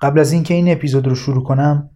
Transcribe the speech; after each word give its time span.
قبل 0.00 0.20
از 0.20 0.32
اینکه 0.32 0.54
این 0.54 0.72
اپیزود 0.72 1.06
رو 1.06 1.14
شروع 1.14 1.44
کنم 1.44 1.90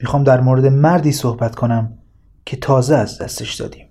می‌خوام 0.00 0.24
در 0.24 0.40
مورد 0.40 0.66
مردی 0.66 1.12
صحبت 1.12 1.54
کنم 1.54 1.98
که 2.46 2.56
تازه 2.56 2.96
از 2.96 3.18
دستش 3.18 3.54
دادیم. 3.54 3.88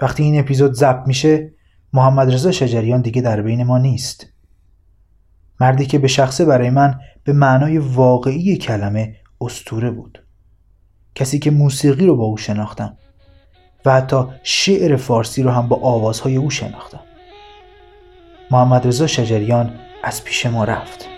وقتی 0.00 0.22
این 0.22 0.40
اپیزود 0.40 0.72
ضبط 0.72 1.06
میشه 1.06 1.52
محمد 1.92 2.34
رضا 2.34 2.52
شجریان 2.52 3.00
دیگه 3.00 3.22
در 3.22 3.42
بین 3.42 3.64
ما 3.64 3.78
نیست. 3.78 4.26
مردی 5.60 5.86
که 5.86 5.98
به 5.98 6.08
شخصه 6.08 6.44
برای 6.44 6.70
من 6.70 6.98
به 7.24 7.32
معنای 7.32 7.78
واقعی 7.78 8.56
کلمه 8.56 9.16
استوره 9.40 9.90
بود. 9.90 10.24
کسی 11.14 11.38
که 11.38 11.50
موسیقی 11.50 12.06
رو 12.06 12.16
با 12.16 12.24
او 12.24 12.36
شناختم 12.36 12.96
و 13.84 13.92
حتی 13.92 14.24
شعر 14.42 14.96
فارسی 14.96 15.42
رو 15.42 15.50
هم 15.50 15.68
با 15.68 15.76
آوازهای 15.76 16.36
او 16.36 16.50
شناختم. 16.50 17.00
محمد 18.50 18.86
رضا 18.86 19.06
شجریان 19.06 19.74
از 20.04 20.24
پیش 20.24 20.46
ما 20.46 20.64
رفت. 20.64 21.13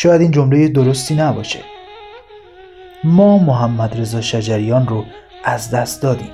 شاید 0.00 0.20
این 0.20 0.30
جمله 0.30 0.68
درستی 0.68 1.14
نباشه. 1.14 1.58
ما 3.04 3.38
محمد 3.38 4.00
رضا 4.00 4.20
شجریان 4.20 4.86
رو 4.86 5.04
از 5.44 5.70
دست 5.70 6.02
دادیم. 6.02 6.30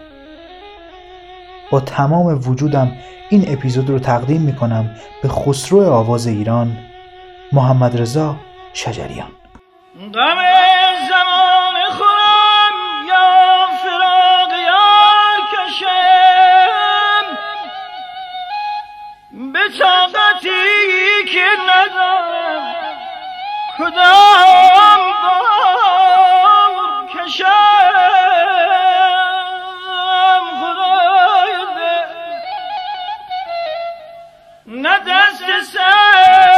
با 1.70 1.80
تمام 1.80 2.40
وجودم 2.48 2.92
این 3.30 3.44
اپیزود 3.48 3.90
رو 3.90 3.98
تقدیم 3.98 4.40
می 4.40 4.56
کنم 4.56 4.96
به 5.22 5.28
خسرو 5.28 5.92
آواز 5.92 6.26
ایران 6.26 6.76
محمد 7.52 8.00
رضا 8.00 8.36
شجریان. 8.72 9.28
که 21.32 21.44
کدام 23.78 25.00
بار 25.22 26.74
کشم. 27.14 27.46
خدای 30.60 31.54
نه 34.66 34.98
دست 34.98 35.60
سر 35.72 36.54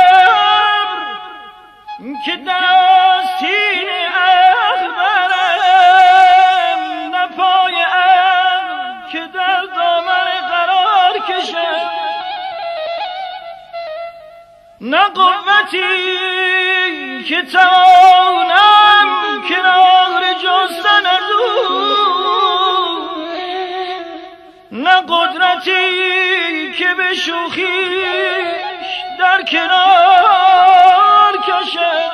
که 2.25 2.37
دستی 2.37 3.87
اخبرم 4.67 5.51
نه 7.15 7.27
پای 7.27 7.77
که 9.13 9.23
در 9.35 9.63
دامن 9.77 10.29
قرار 10.49 11.15
کشم. 11.29 11.81
توانم 17.53 19.43
کنار 19.49 20.23
جستن 20.33 21.07
از 21.07 21.23
نه 24.73 25.01
قدرتی 25.09 26.73
که 26.73 26.95
به 26.95 27.15
شوخیش 27.15 27.67
در 29.19 29.43
کنار 29.43 31.37
کشم. 31.37 32.11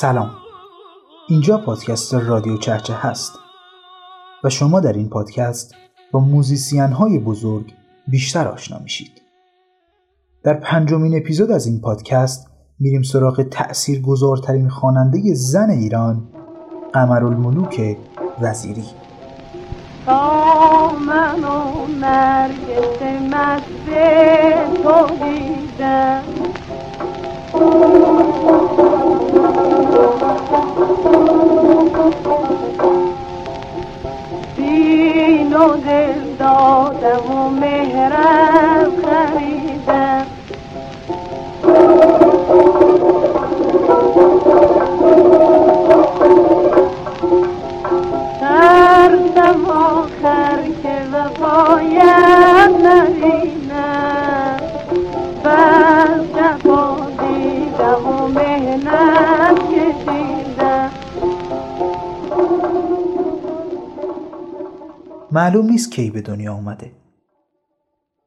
سلام. 0.00 0.30
اینجا 1.28 1.58
پادکست 1.58 2.14
رادیو 2.14 2.56
چرچه 2.56 2.94
هست 2.94 3.32
و 4.44 4.48
شما 4.50 4.80
در 4.80 4.92
این 4.92 5.08
پادکست 5.08 5.74
با 6.12 6.20
موزیسین 6.20 6.80
های 6.80 7.18
بزرگ 7.18 7.72
بیشتر 8.08 8.48
آشنا 8.48 8.78
میشید. 8.78 9.22
در 10.44 10.54
پنجمین 10.54 11.16
اپیزود 11.16 11.50
از 11.50 11.66
این 11.66 11.80
پادکست 11.80 12.50
میریم 12.78 13.02
سراغ 13.02 13.42
تأثیر 13.42 14.02
گذارترین 14.02 14.68
خواننده 14.68 15.34
زن 15.34 15.70
ایران 15.70 16.28
قمرالملوک 16.92 17.96
وزیری. 18.40 18.84
و 20.06 20.12
مست 23.30 23.90
تو 24.82 25.06
دیدم. 25.24 26.29
دین 34.56 35.52
و 35.52 35.76
دل 35.76 36.36
دادم 36.38 37.30
و 37.32 37.50
مهرم 37.50 38.39
معلوم 65.40 65.66
نیست 65.66 65.92
کی 65.92 66.10
به 66.10 66.20
دنیا 66.20 66.54
اومده. 66.54 66.92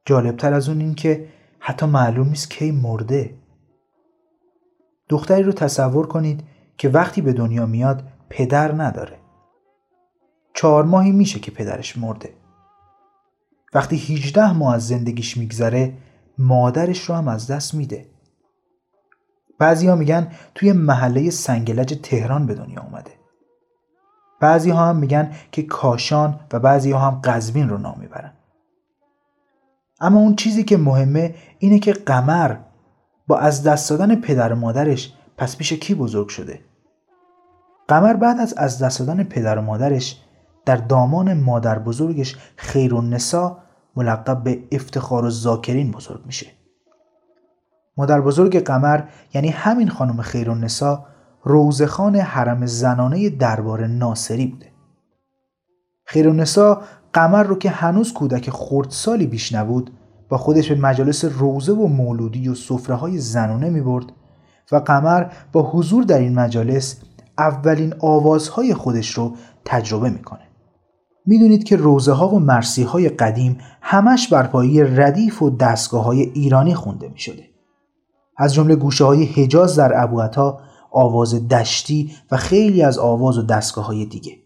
جالبتر 0.05 0.53
از 0.53 0.69
اون 0.69 0.79
این 0.79 0.95
که 0.95 1.27
حتی 1.59 1.85
معلوم 1.85 2.27
نیست 2.27 2.49
کی 2.49 2.71
مرده. 2.71 3.35
دختری 5.09 5.43
رو 5.43 5.51
تصور 5.51 6.07
کنید 6.07 6.43
که 6.77 6.89
وقتی 6.89 7.21
به 7.21 7.33
دنیا 7.33 7.65
میاد 7.65 8.03
پدر 8.29 8.71
نداره. 8.71 9.19
چهار 10.53 10.83
ماهی 10.83 11.11
میشه 11.11 11.39
که 11.39 11.51
پدرش 11.51 11.97
مرده. 11.97 12.33
وقتی 13.73 13.95
18 13.95 14.51
ماه 14.51 14.75
از 14.75 14.87
زندگیش 14.87 15.37
میگذره 15.37 15.93
مادرش 16.37 17.09
رو 17.09 17.15
هم 17.15 17.27
از 17.27 17.47
دست 17.47 17.73
میده. 17.73 18.05
بعضی 19.59 19.91
میگن 19.91 20.31
توی 20.55 20.71
محله 20.71 21.29
سنگلج 21.29 21.99
تهران 22.03 22.45
به 22.45 22.53
دنیا 22.53 22.81
اومده. 22.81 23.22
بعضی 24.43 24.69
ها 24.69 24.85
هم 24.85 24.95
میگن 24.95 25.31
که 25.51 25.63
کاشان 25.63 26.39
و 26.53 26.59
بعضی 26.59 26.91
ها 26.91 26.99
هم 26.99 27.21
قزوین 27.23 27.69
رو 27.69 27.77
نام 27.77 27.99
می‌برن. 27.99 28.31
اما 29.99 30.19
اون 30.19 30.35
چیزی 30.35 30.63
که 30.63 30.77
مهمه 30.77 31.35
اینه 31.59 31.79
که 31.79 31.93
قمر 31.93 32.55
با 33.27 33.37
از 33.37 33.63
دست 33.63 33.89
دادن 33.89 34.15
پدر 34.15 34.53
و 34.53 34.55
مادرش 34.55 35.13
پس 35.37 35.57
پیش 35.57 35.73
کی 35.73 35.95
بزرگ 35.95 36.27
شده؟ 36.27 36.59
قمر 37.87 38.13
بعد 38.13 38.39
از 38.39 38.53
از 38.53 38.79
دست 38.79 38.99
دادن 38.99 39.23
پدر 39.23 39.57
و 39.57 39.61
مادرش 39.61 40.21
در 40.65 40.75
دامان 40.75 41.33
مادر 41.33 41.79
بزرگش 41.79 42.37
خیر 42.55 42.93
نسا 42.93 43.57
ملقب 43.95 44.43
به 44.43 44.63
افتخار 44.71 45.25
و 45.25 45.29
زاکرین 45.29 45.91
بزرگ 45.91 46.25
میشه. 46.25 46.47
مادر 47.97 48.21
بزرگ 48.21 48.59
قمر 48.59 49.01
یعنی 49.33 49.49
همین 49.49 49.89
خانم 49.89 50.21
خیر 50.21 50.53
نسا 50.53 51.05
روزخان 51.43 52.15
حرم 52.15 52.65
زنانه 52.65 53.29
دربار 53.29 53.87
ناصری 53.87 54.45
بوده 54.45 54.71
خیرونسا 56.05 56.81
قمر 57.13 57.43
رو 57.43 57.57
که 57.57 57.69
هنوز 57.69 58.13
کودک 58.13 58.49
خردسالی 58.49 59.27
بیش 59.27 59.53
نبود 59.53 59.91
با 60.29 60.37
خودش 60.37 60.71
به 60.71 60.81
مجالس 60.81 61.25
روزه 61.25 61.73
و 61.73 61.87
مولودی 61.87 62.49
و 62.49 62.55
صفره 62.55 62.95
های 62.95 63.17
زنانه 63.17 63.69
می 63.69 63.81
برد 63.81 64.05
و 64.71 64.75
قمر 64.75 65.25
با 65.51 65.71
حضور 65.71 66.03
در 66.03 66.19
این 66.19 66.33
مجالس 66.33 67.01
اولین 67.37 67.93
آوازهای 67.99 68.73
خودش 68.73 69.09
رو 69.09 69.33
تجربه 69.65 70.09
می‌کنه. 70.09 70.41
می‌دونید 71.25 71.63
که 71.63 71.75
روزه 71.75 72.11
ها 72.11 72.29
و 72.29 72.39
مرسی 72.39 72.83
های 72.83 73.09
قدیم 73.09 73.57
همش 73.81 74.27
بر 74.27 74.47
پایه 74.47 75.01
ردیف 75.01 75.41
و 75.41 75.49
دستگاه 75.49 76.03
های 76.03 76.21
ایرانی 76.21 76.75
خونده 76.75 77.09
می 77.09 77.19
شده. 77.19 77.43
از 78.37 78.53
جمله 78.53 78.75
گوشه 78.75 79.05
های 79.05 79.25
حجاز 79.25 79.75
در 79.75 80.03
ابوعطا 80.03 80.59
آواز 80.93 81.47
دشتی 81.47 82.15
و 82.31 82.37
خیلی 82.37 82.83
از 82.83 82.97
آواز 82.99 83.37
و 83.37 83.41
دستگاه 83.41 83.85
های 83.85 84.05
دیگه. 84.05 84.43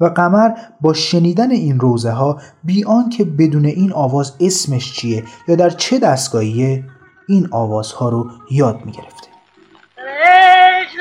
و 0.00 0.06
قمر 0.06 0.50
با 0.80 0.92
شنیدن 0.92 1.50
این 1.50 1.80
روزه 1.80 2.10
ها 2.10 2.40
بیان 2.64 3.08
که 3.08 3.24
بدون 3.24 3.64
این 3.64 3.92
آواز 3.92 4.36
اسمش 4.40 4.92
چیه 4.92 5.24
یا 5.48 5.56
در 5.56 5.70
چه 5.70 5.98
دستگاهیه 5.98 6.84
این 7.28 7.48
آوازها 7.52 8.08
رو 8.08 8.30
یاد 8.50 8.84
می 8.84 8.92
گرفته 8.92 9.28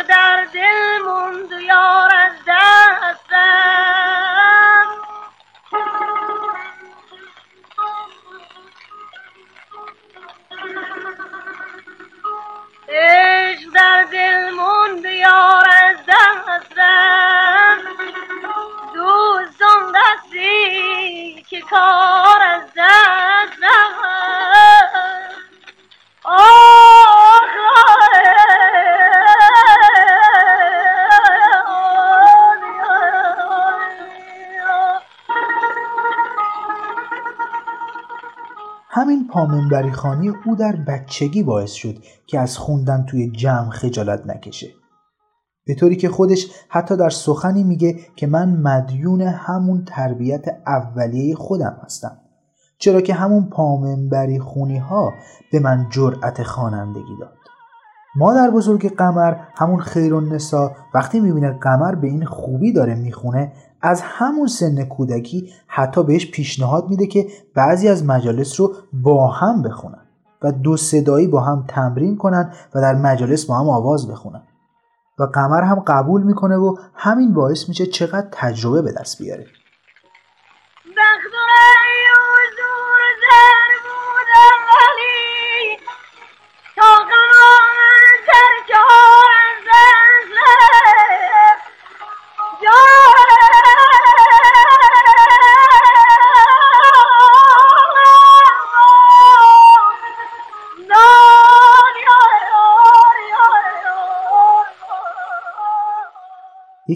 در 0.09 0.45
دل 0.53 1.05
موند 1.05 1.61
یار 1.67 2.11
از 2.15 2.31
دستم 2.47 3.76
در 13.77 14.03
دل 14.11 14.49
موند 14.49 15.05
یار 15.05 15.69
از 15.69 15.97
دستم 16.07 17.77
دوستان 18.93 19.95
دستی 19.95 21.45
که 21.49 21.61
کار 21.61 22.41
از 22.41 22.63
دستم 22.77 23.93
آه! 26.23 27.16
همین 39.27 39.47
پامنبری 39.47 39.91
خانی 39.91 40.29
او 40.45 40.55
در 40.55 40.75
بچگی 40.75 41.43
باعث 41.43 41.71
شد 41.71 41.95
که 42.27 42.39
از 42.39 42.57
خوندن 42.57 43.05
توی 43.05 43.31
جمع 43.31 43.69
خجالت 43.69 44.25
نکشه. 44.25 44.67
به 45.65 45.75
طوری 45.75 45.95
که 45.95 46.09
خودش 46.09 46.47
حتی 46.69 46.97
در 46.97 47.09
سخنی 47.09 47.63
میگه 47.63 47.99
که 48.15 48.27
من 48.27 48.49
مدیون 48.49 49.21
همون 49.21 49.85
تربیت 49.85 50.45
اولیه 50.67 51.35
خودم 51.35 51.77
هستم. 51.83 52.17
چرا 52.79 53.01
که 53.01 53.13
همون 53.13 53.49
پامنبری 53.49 54.39
خونی 54.39 54.77
ها 54.77 55.13
به 55.51 55.59
من 55.59 55.87
جرأت 55.89 56.43
خوانندگی 56.43 57.17
داد. 57.19 57.37
مادر 58.19 58.51
بزرگ 58.51 58.95
قمر 58.95 59.35
همون 59.55 59.79
خیر 59.79 60.13
و 60.13 60.21
نسا 60.21 60.71
وقتی 60.93 61.19
می‌بینه 61.19 61.51
قمر 61.51 61.95
به 61.95 62.07
این 62.07 62.25
خوبی 62.25 62.73
داره 62.73 62.95
می‌خونه 62.95 63.51
از 63.81 64.01
همون 64.03 64.47
سن 64.47 64.83
کودکی 64.83 65.49
حتی 65.67 66.03
بهش 66.03 66.31
پیشنهاد 66.31 66.89
میده 66.89 67.07
که 67.07 67.27
بعضی 67.55 67.87
از 67.87 68.05
مجالس 68.05 68.59
رو 68.59 68.73
با 68.93 69.27
هم 69.27 69.61
بخونن 69.61 70.01
و 70.41 70.51
دو 70.51 70.77
صدایی 70.77 71.27
با 71.27 71.41
هم 71.41 71.65
تمرین 71.67 72.17
کنن 72.17 72.51
و 72.75 72.81
در 72.81 72.95
مجالس 72.95 73.45
با 73.45 73.55
هم 73.55 73.69
آواز 73.69 74.07
بخونن. 74.07 74.41
و 75.19 75.23
قمر 75.23 75.61
هم 75.61 75.83
قبول 75.87 76.23
می‌کنه 76.23 76.55
و 76.55 76.75
همین 76.93 77.33
باعث 77.33 77.69
میشه 77.69 77.85
چقدر 77.85 78.27
تجربه 78.31 78.81
به 78.81 78.91
دست 78.91 79.21
بیاره. 79.21 79.45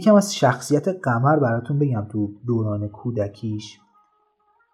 یکم 0.01 0.15
از 0.15 0.35
شخصیت 0.35 0.87
قمر 0.87 1.39
براتون 1.39 1.79
بگم 1.79 2.07
تو 2.11 2.31
دوران 2.47 2.87
کودکیش. 2.87 3.79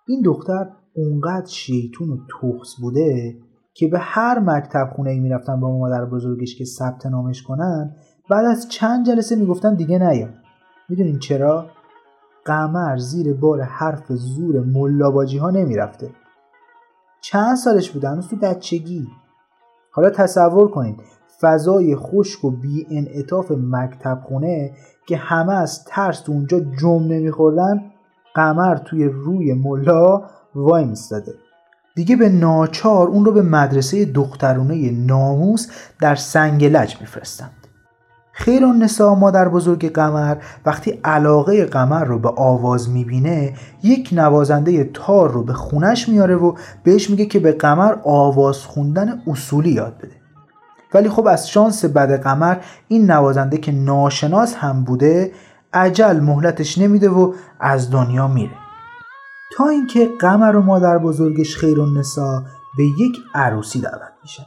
این 0.07 0.21
دختر 0.21 0.69
اونقدر 0.95 1.45
شیطون 1.45 2.09
و 2.09 2.17
تخص 2.17 2.75
بوده 2.81 3.37
که 3.73 3.87
به 3.87 3.99
هر 3.99 4.39
مکتب 4.39 4.89
خونه 4.95 5.09
ای 5.09 5.19
می‌رفتن 5.19 5.59
با 5.59 5.77
مادر 5.77 6.05
بزرگش 6.05 6.55
که 6.55 6.65
ثبت 6.65 7.05
نامش 7.05 7.43
کنن 7.43 7.95
بعد 8.29 8.45
از 8.45 8.69
چند 8.69 9.05
جلسه 9.05 9.35
می‌گفتن 9.35 9.75
دیگه 9.75 9.99
نیا. 9.99 10.29
می‌دونین 10.89 11.19
چرا؟ 11.19 11.65
قمر 12.45 12.97
زیر 12.97 13.33
بار 13.33 13.61
حرف 13.61 14.11
زور 14.11 14.59
ملاباجی 14.59 15.37
ها 15.37 15.49
نمی‌رفته. 15.49 16.11
چند 17.21 17.55
سالش 17.55 17.91
بوده 17.91 18.09
هنوز 18.09 18.27
تو 18.27 18.35
بچگی. 18.35 19.07
حالا 19.91 20.09
تصور 20.09 20.71
کنید 20.71 21.01
فضای 21.41 21.95
خشک 21.95 22.45
و 22.45 22.51
بی 22.51 22.87
انعطاف 22.91 23.51
مکتب 23.51 24.21
خونه 24.27 24.71
که 25.07 25.17
همه 25.17 25.53
از 25.53 25.85
ترس 25.85 26.29
اونجا 26.29 26.59
جم 26.59 27.03
نمیخوردن 27.03 27.81
قمر 28.35 28.75
توی 28.75 29.05
روی 29.05 29.53
ملا 29.53 30.21
وای 30.55 30.85
میستاده. 30.85 31.33
دیگه 31.95 32.15
به 32.15 32.29
ناچار 32.29 33.07
اون 33.07 33.25
رو 33.25 33.31
به 33.31 33.41
مدرسه 33.41 34.05
دخترونه 34.05 34.91
ناموس 34.91 35.67
در 36.01 36.15
سنگلج 36.15 37.01
میفرستند 37.01 37.67
خیر 38.31 38.65
نسا 38.65 39.15
مادر 39.15 39.49
بزرگ 39.49 39.91
قمر 39.91 40.37
وقتی 40.65 40.91
علاقه 41.03 41.65
قمر 41.65 42.03
رو 42.03 42.19
به 42.19 42.29
آواز 42.29 42.89
می‌بینه 42.89 43.53
یک 43.83 44.09
نوازنده 44.11 44.83
تار 44.83 45.31
رو 45.31 45.43
به 45.43 45.53
خونش 45.53 46.09
میاره 46.09 46.35
و 46.35 46.53
بهش 46.83 47.09
میگه 47.09 47.25
که 47.25 47.39
به 47.39 47.51
قمر 47.51 47.95
آواز 48.03 48.57
خوندن 48.57 49.21
اصولی 49.27 49.71
یاد 49.71 49.97
بده. 49.97 50.26
ولی 50.93 51.09
خب 51.09 51.27
از 51.27 51.49
شانس 51.49 51.85
بد 51.85 52.21
قمر 52.23 52.57
این 52.87 53.11
نوازنده 53.11 53.57
که 53.57 53.71
ناشناس 53.71 54.55
هم 54.55 54.83
بوده 54.83 55.33
عجل 55.73 56.19
مهلتش 56.19 56.77
نمیده 56.77 57.09
و 57.09 57.33
از 57.59 57.91
دنیا 57.91 58.27
میره. 58.27 58.57
تا 59.57 59.67
اینکه 59.67 60.09
قمر 60.19 60.55
و 60.55 60.61
مادر 60.61 60.97
بزرگش 60.97 61.57
خیر 61.57 61.77
نسا 61.97 62.43
به 62.77 62.83
یک 62.83 63.17
عروسی 63.33 63.81
دعوت 63.81 64.13
میشن 64.21 64.45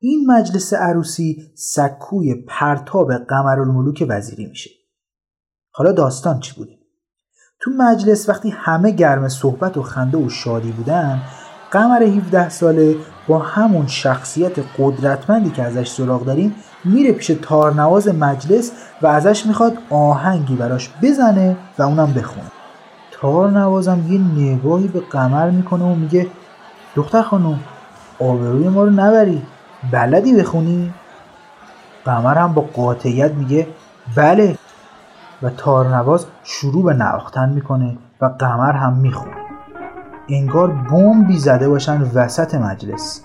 این 0.00 0.30
مجلس 0.30 0.74
عروسی 0.74 1.52
سکوی 1.54 2.34
پرتاب 2.34 3.12
قمر 3.12 3.60
الملوک 3.60 4.06
وزیری 4.08 4.46
میشه. 4.46 4.70
حالا 5.70 5.92
داستان 5.92 6.40
چی 6.40 6.54
بوده؟ 6.56 6.78
تو 7.60 7.70
مجلس 7.78 8.28
وقتی 8.28 8.50
همه 8.50 8.90
گرم 8.90 9.28
صحبت 9.28 9.76
و 9.76 9.82
خنده 9.82 10.18
و 10.18 10.28
شادی 10.28 10.72
بودن 10.72 11.22
قمر 11.74 12.02
17 12.02 12.48
ساله 12.48 12.96
با 13.28 13.38
همون 13.38 13.86
شخصیت 13.86 14.52
قدرتمندی 14.78 15.50
که 15.50 15.62
ازش 15.62 15.88
سراغ 15.88 16.24
داریم 16.24 16.54
میره 16.84 17.12
پیش 17.12 17.26
تارنواز 17.26 18.08
مجلس 18.08 18.72
و 19.02 19.06
ازش 19.06 19.46
می‌خواد 19.46 19.78
آهنگی 19.90 20.56
براش 20.56 20.90
بزنه 21.02 21.56
و 21.78 21.82
اونم 21.82 22.12
بخونه. 22.12 22.46
تارنوازم 23.10 24.00
یه 24.08 24.20
نگاهی 24.20 24.88
به 24.88 25.00
قمر 25.00 25.50
می‌کنه 25.50 25.84
و 25.84 25.94
میگه 25.94 26.26
دختر 26.94 27.22
خانم 27.22 27.60
آبروی 28.20 28.68
ما 28.68 28.84
رو 28.84 28.90
نبری 28.90 29.42
بلدی 29.90 30.34
بخونی؟ 30.34 30.94
قمر 32.04 32.38
هم 32.38 32.52
با 32.54 32.62
قاطعیت 32.62 33.32
میگه 33.32 33.66
بله. 34.16 34.58
و 35.42 35.50
تارنواز 35.50 36.26
شروع 36.44 36.84
به 36.84 36.94
نواختن 36.94 37.48
می‌کنه 37.48 37.96
و 38.20 38.26
قمر 38.26 38.72
هم 38.72 38.92
می‌خونه. 38.92 39.43
انگار 40.28 40.70
بمبی 40.90 41.38
زده 41.38 41.68
باشن 41.68 42.02
وسط 42.14 42.54
مجلس. 42.54 43.24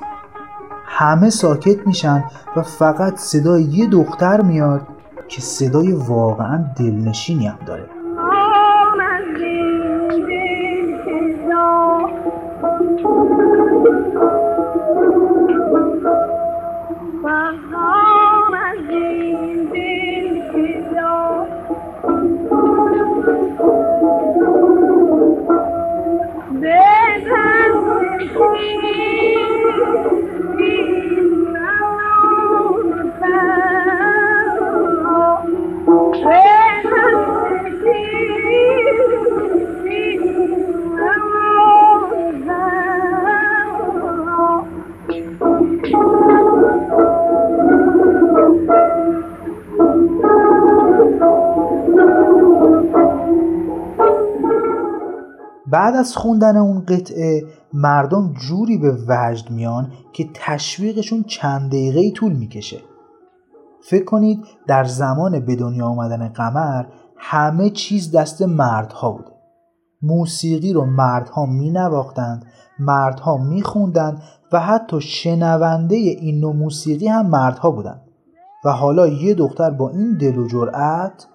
همه 0.85 1.29
ساکت 1.29 1.87
میشن 1.87 2.23
و 2.55 2.61
فقط 2.61 3.17
صدای 3.17 3.63
یه 3.63 3.87
دختر 3.87 4.41
میاد 4.41 4.81
که 5.27 5.41
صدای 5.41 5.91
واقعا 5.91 6.65
دلنشینی 6.77 7.47
هم 7.47 7.59
داره. 7.65 7.89
بعد 55.71 55.95
از 55.95 56.15
خوندن 56.15 56.57
اون 56.57 56.85
قطعه 56.85 57.43
مردم 57.73 58.33
جوری 58.33 58.77
به 58.77 58.97
وجد 59.07 59.51
میان 59.51 59.91
که 60.13 60.29
تشویقشون 60.33 61.23
چند 61.23 61.69
دقیقه 61.69 62.11
طول 62.11 62.33
می‌کشه. 62.33 62.81
فکر 63.81 64.05
کنید 64.05 64.45
در 64.67 64.83
زمان 64.83 65.39
به 65.39 65.55
دنیا 65.55 65.85
آمدن 65.85 66.27
قمر 66.27 66.85
همه 67.17 67.69
چیز 67.69 68.11
دست 68.11 68.41
مردها 68.41 69.11
بوده. 69.11 69.31
موسیقی 70.01 70.73
رو 70.73 70.85
مردها 70.85 71.45
می 71.45 71.69
نواختند 71.69 72.45
مردها 72.79 73.37
می 73.37 73.61
خوندند 73.61 74.21
و 74.51 74.59
حتی 74.59 75.01
شنونده 75.01 75.95
این 75.95 76.39
نوع 76.39 76.55
موسیقی 76.55 77.07
هم 77.07 77.25
مردها 77.25 77.71
بودند. 77.71 78.01
و 78.65 78.71
حالا 78.71 79.07
یه 79.07 79.33
دختر 79.33 79.69
با 79.69 79.89
این 79.89 80.17
دل 80.17 80.37
و 80.37 80.47
جرأت 80.47 81.27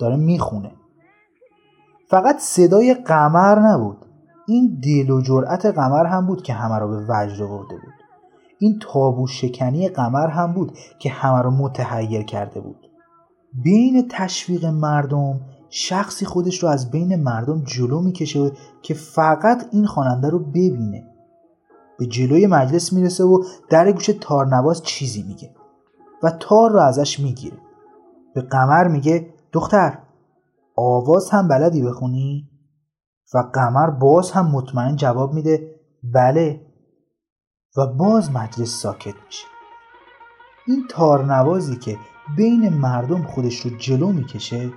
داره 0.00 0.16
می‌خونه. 0.16 0.70
فقط 2.08 2.38
صدای 2.38 2.94
قمر 2.94 3.58
نبود. 3.58 4.06
این 4.48 4.80
دل 4.84 5.10
و 5.10 5.20
جرأت 5.20 5.66
قمر 5.66 6.06
هم 6.06 6.26
بود 6.26 6.42
که 6.42 6.52
همه 6.52 6.78
را 6.78 6.88
به 6.88 6.96
وجد 7.08 7.42
آورده 7.42 7.74
بود. 7.74 7.94
این 8.58 8.78
تابو 8.80 9.26
شکنی 9.26 9.88
قمر 9.88 10.26
هم 10.26 10.52
بود 10.52 10.78
که 10.98 11.10
همه 11.10 11.42
را 11.42 11.50
متحیر 11.50 12.22
کرده 12.22 12.60
بود. 12.60 12.90
بین 13.64 14.08
تشویق 14.10 14.64
مردم 14.64 15.40
شخصی 15.70 16.26
خودش 16.26 16.62
رو 16.62 16.68
از 16.68 16.90
بین 16.90 17.22
مردم 17.22 17.62
جلو 17.64 18.00
می‌کشه 18.00 18.52
که 18.82 18.94
فقط 18.94 19.66
این 19.72 19.86
خواننده 19.86 20.28
رو 20.28 20.38
ببینه. 20.38 21.06
به 21.98 22.06
جلوی 22.06 22.46
مجلس 22.46 22.92
می‌رسه 22.92 23.24
و 23.24 23.42
در 23.70 23.92
گوش 23.92 24.10
تارنواز 24.20 24.82
چیزی 24.82 25.22
میگه 25.22 25.50
و 26.22 26.30
تار 26.30 26.70
رو 26.70 26.80
ازش 26.80 27.20
می‌گیره. 27.20 27.58
به 28.34 28.40
قمر 28.40 28.88
میگه 28.88 29.34
دختر 29.52 29.98
آواز 30.76 31.30
هم 31.30 31.48
بلدی 31.48 31.82
بخونی؟ 31.82 32.47
و 33.34 33.38
قمر 33.54 33.90
باز 33.90 34.30
هم 34.30 34.46
مطمئن 34.46 34.96
جواب 34.96 35.32
میده 35.32 35.74
بله. 36.14 36.60
و 37.76 37.86
باز 37.86 38.32
مجلس 38.32 38.82
ساکت 38.82 39.14
میشه. 39.26 39.46
این 40.66 40.86
تارنوازی 40.90 41.76
که 41.76 41.98
بین 42.36 42.68
مردم 42.68 43.22
خودش 43.22 43.60
رو 43.60 43.76
جلو 43.76 44.12
می‌کشه 44.12 44.70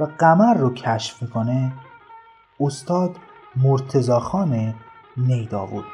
و 0.00 0.04
قمر 0.18 0.54
رو 0.54 0.74
کشف 0.74 1.22
می‌کنه 1.22 1.72
استاد 2.60 3.16
مرتزاخان 3.56 4.74
نیداود 5.16 5.84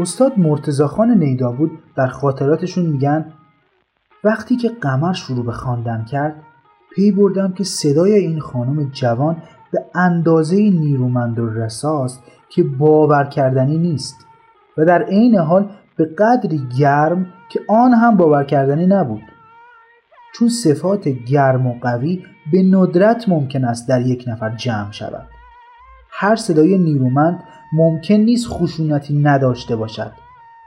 استاد 0.00 0.38
مرتزاخان 0.38 1.10
نیدابود 1.10 1.70
در 1.96 2.06
خاطراتشون 2.06 2.86
میگن 2.86 3.32
وقتی 4.24 4.56
که 4.56 4.68
قمر 4.68 5.12
شروع 5.12 5.46
به 5.46 5.52
خواندن 5.52 6.04
کرد 6.04 6.42
پی 6.94 7.12
بردم 7.12 7.52
که 7.52 7.64
صدای 7.64 8.14
این 8.14 8.40
خانم 8.40 8.90
جوان 8.90 9.42
به 9.72 9.84
اندازه 9.94 10.56
نیرومند 10.56 11.38
و 11.38 11.50
رساست 11.50 12.22
که 12.48 12.62
باور 12.62 13.24
کردنی 13.24 13.78
نیست 13.78 14.26
و 14.78 14.84
در 14.84 15.02
عین 15.02 15.36
حال 15.36 15.70
به 15.96 16.04
قدری 16.04 16.62
گرم 16.78 17.26
که 17.48 17.60
آن 17.68 17.94
هم 17.94 18.16
باور 18.16 18.44
کردنی 18.44 18.86
نبود. 18.86 19.22
چون 20.34 20.48
صفات 20.48 21.08
گرم 21.08 21.66
و 21.66 21.74
قوی 21.80 22.22
به 22.52 22.62
ندرت 22.62 23.28
ممکن 23.28 23.64
است 23.64 23.88
در 23.88 24.00
یک 24.00 24.24
نفر 24.26 24.56
جمع 24.56 24.90
شود. 24.90 25.26
هر 26.10 26.36
صدای 26.36 26.78
نیرومند 26.78 27.42
ممکن 27.72 28.14
نیست 28.14 28.46
خشونتی 28.48 29.18
نداشته 29.18 29.76
باشد 29.76 30.12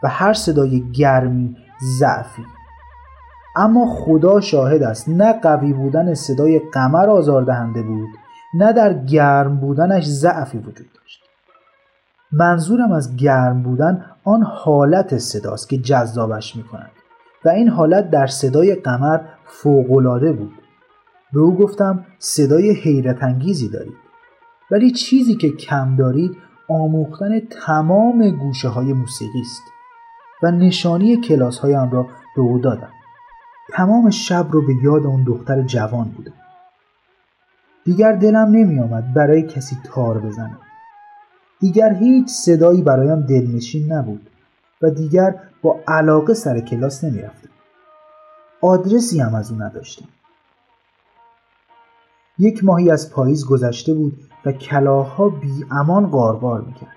و 0.04 0.08
هر 0.08 0.34
صدای 0.34 0.92
گرمی 0.92 1.58
ضعفی. 2.00 2.46
اما 3.56 3.86
خدا 3.86 4.42
شاهد 4.42 4.84
است 4.84 5.10
نه 5.10 5.34
قوی 5.34 5.74
بودن 5.74 6.14
صدای 6.14 6.60
قمر 6.74 7.10
آزاردهنده 7.10 7.82
بود 7.84 8.10
نه 8.54 8.74
در 8.74 8.94
گرم 8.94 9.58
بودنش 9.58 10.06
ضعفی 10.06 10.58
وجود 10.58 10.88
داشت. 10.94 11.22
منظورم 12.32 12.92
از 12.92 13.16
گرم 13.16 13.64
بودن 13.64 14.06
آن 14.24 14.44
حالت 14.44 15.18
صداست 15.18 15.70
که 15.70 15.78
جذابش 15.78 16.56
می 16.56 16.64
کند 16.64 16.92
و 17.46 17.50
این 17.50 17.70
حالت 17.70 18.10
در 18.10 18.28
صدای 18.28 18.76
قمر 18.76 19.20
فوقالعاده 19.46 20.32
بود. 20.32 20.54
به 21.34 21.40
او 21.40 21.58
گفتم 21.58 22.06
صدای 22.20 22.72
حیرت 22.72 23.24
انگیزی 23.24 23.70
دارید. 23.70 23.94
ولی 24.72 24.92
چیزی 24.92 25.36
که 25.36 25.50
کم 25.50 25.96
دارید 25.96 26.38
آموختن 26.72 27.40
تمام 27.40 28.30
گوشه 28.30 28.68
های 28.68 28.94
موسیقی 28.94 29.42
است 29.42 29.64
و 30.44 30.52
نشانی 30.52 31.22
کلاس 31.22 31.60
هایم 31.60 31.92
را 31.92 32.08
به 32.36 32.42
او 32.42 32.60
دادم. 32.60 32.92
تمام 33.74 34.10
شب 34.10 34.48
رو 34.52 34.68
به 34.68 34.74
یاد 34.84 35.06
اون 35.06 35.24
دختر 35.24 35.62
جوان 35.62 36.10
بودم. 36.10 36.34
دیگر 37.86 38.14
دلم 38.14 38.48
نمی 38.48 38.80
آمد 38.80 39.14
برای 39.14 39.44
کسی 39.44 39.78
تار 39.84 40.20
بزنم. 40.20 40.60
دیگر 41.60 41.94
هیچ 41.94 42.28
صدایی 42.28 42.82
برایم 42.82 43.22
دلنشین 43.22 43.92
نبود 43.92 44.30
و 44.82 44.90
دیگر 44.90 45.36
با 45.62 45.80
علاقه 45.88 46.34
سر 46.34 46.60
کلاس 46.60 47.04
نمی 47.04 47.22
رفتم. 47.22 47.50
آدرسی 48.62 49.20
هم 49.20 49.36
از 49.36 49.52
او 49.52 49.58
نداشتم. 49.58 50.06
یک 52.42 52.64
ماهی 52.64 52.92
از 52.92 53.12
پاییز 53.12 53.46
گذشته 53.46 53.94
بود 53.94 54.20
و 54.46 54.52
کلاهها 54.52 55.30
بی 55.30 55.66
امان 55.72 56.08
قارقار 56.08 56.62
می‌کرد. 56.62 56.96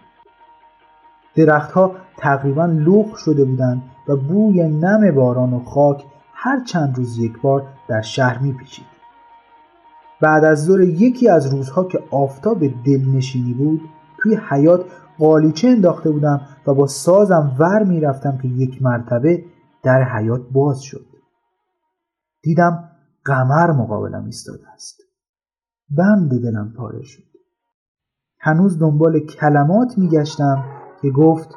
درختها 1.36 1.96
تقریبا 2.16 2.64
لخ 2.64 3.16
شده 3.16 3.44
بودند 3.44 3.82
و 4.08 4.16
بوی 4.16 4.68
نم 4.68 5.14
باران 5.14 5.52
و 5.52 5.64
خاک 5.64 6.04
هر 6.32 6.64
چند 6.64 6.96
روز 6.96 7.18
یک 7.18 7.40
بار 7.40 7.66
در 7.88 8.00
شهر 8.00 8.38
میپیچید. 8.42 8.86
بعد 10.20 10.44
از 10.44 10.64
ظهر 10.64 10.80
یکی 10.80 11.28
از 11.28 11.46
روزها 11.46 11.84
که 11.84 12.00
آفتاب 12.10 12.58
دلنشینی 12.86 13.54
بود 13.54 13.80
توی 14.18 14.38
حیات 14.50 14.84
قالیچه 15.18 15.68
انداخته 15.68 16.10
بودم 16.10 16.40
و 16.66 16.74
با 16.74 16.86
سازم 16.86 17.56
ور 17.58 17.84
می‌رفتم 17.84 18.38
که 18.42 18.48
یک 18.48 18.82
مرتبه 18.82 19.44
در 19.82 20.02
حیات 20.02 20.40
باز 20.52 20.82
شد. 20.82 21.06
دیدم 22.42 22.90
قمر 23.24 23.70
مقابلم 23.70 24.24
ایستاده 24.24 24.68
است. 24.74 25.03
بند 25.96 26.42
دلم 26.42 26.72
پاره 26.76 27.02
شد. 27.02 27.22
هنوز 28.38 28.78
دنبال 28.78 29.20
کلمات 29.20 29.98
میگشتم 29.98 30.64
که 31.02 31.10
گفت 31.10 31.48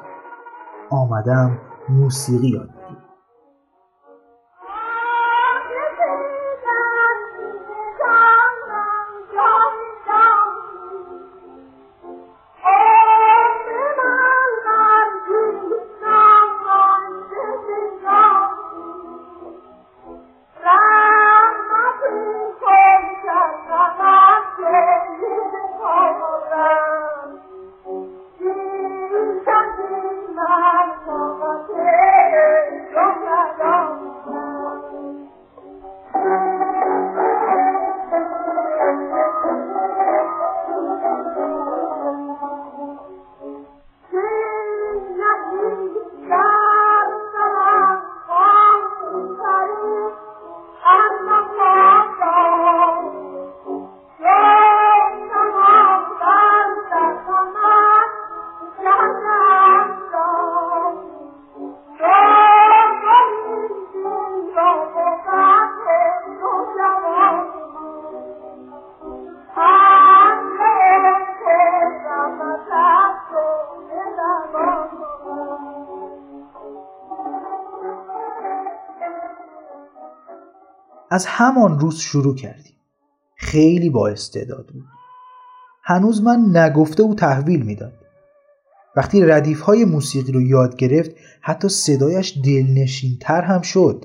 آمدم 0.90 1.58
موسیقی 1.88 2.48
یاد 2.48 2.77
از 81.18 81.26
همان 81.26 81.80
روز 81.80 81.96
شروع 81.96 82.34
کردیم. 82.34 82.74
خیلی 83.36 83.90
با 83.90 84.08
استعداد 84.08 84.66
بود 84.66 84.84
هنوز 85.82 86.22
من 86.22 86.56
نگفته 86.56 87.02
و 87.02 87.14
تحویل 87.14 87.62
می‌داد. 87.62 87.92
وقتی 88.96 89.24
ردیف 89.26 89.60
های 89.60 89.84
موسیقی 89.84 90.32
رو 90.32 90.42
یاد 90.42 90.76
گرفت 90.76 91.10
حتی 91.40 91.68
صدایش 91.68 92.38
دلنشین 92.44 93.18
تر 93.20 93.42
هم 93.42 93.60
شد. 93.60 94.04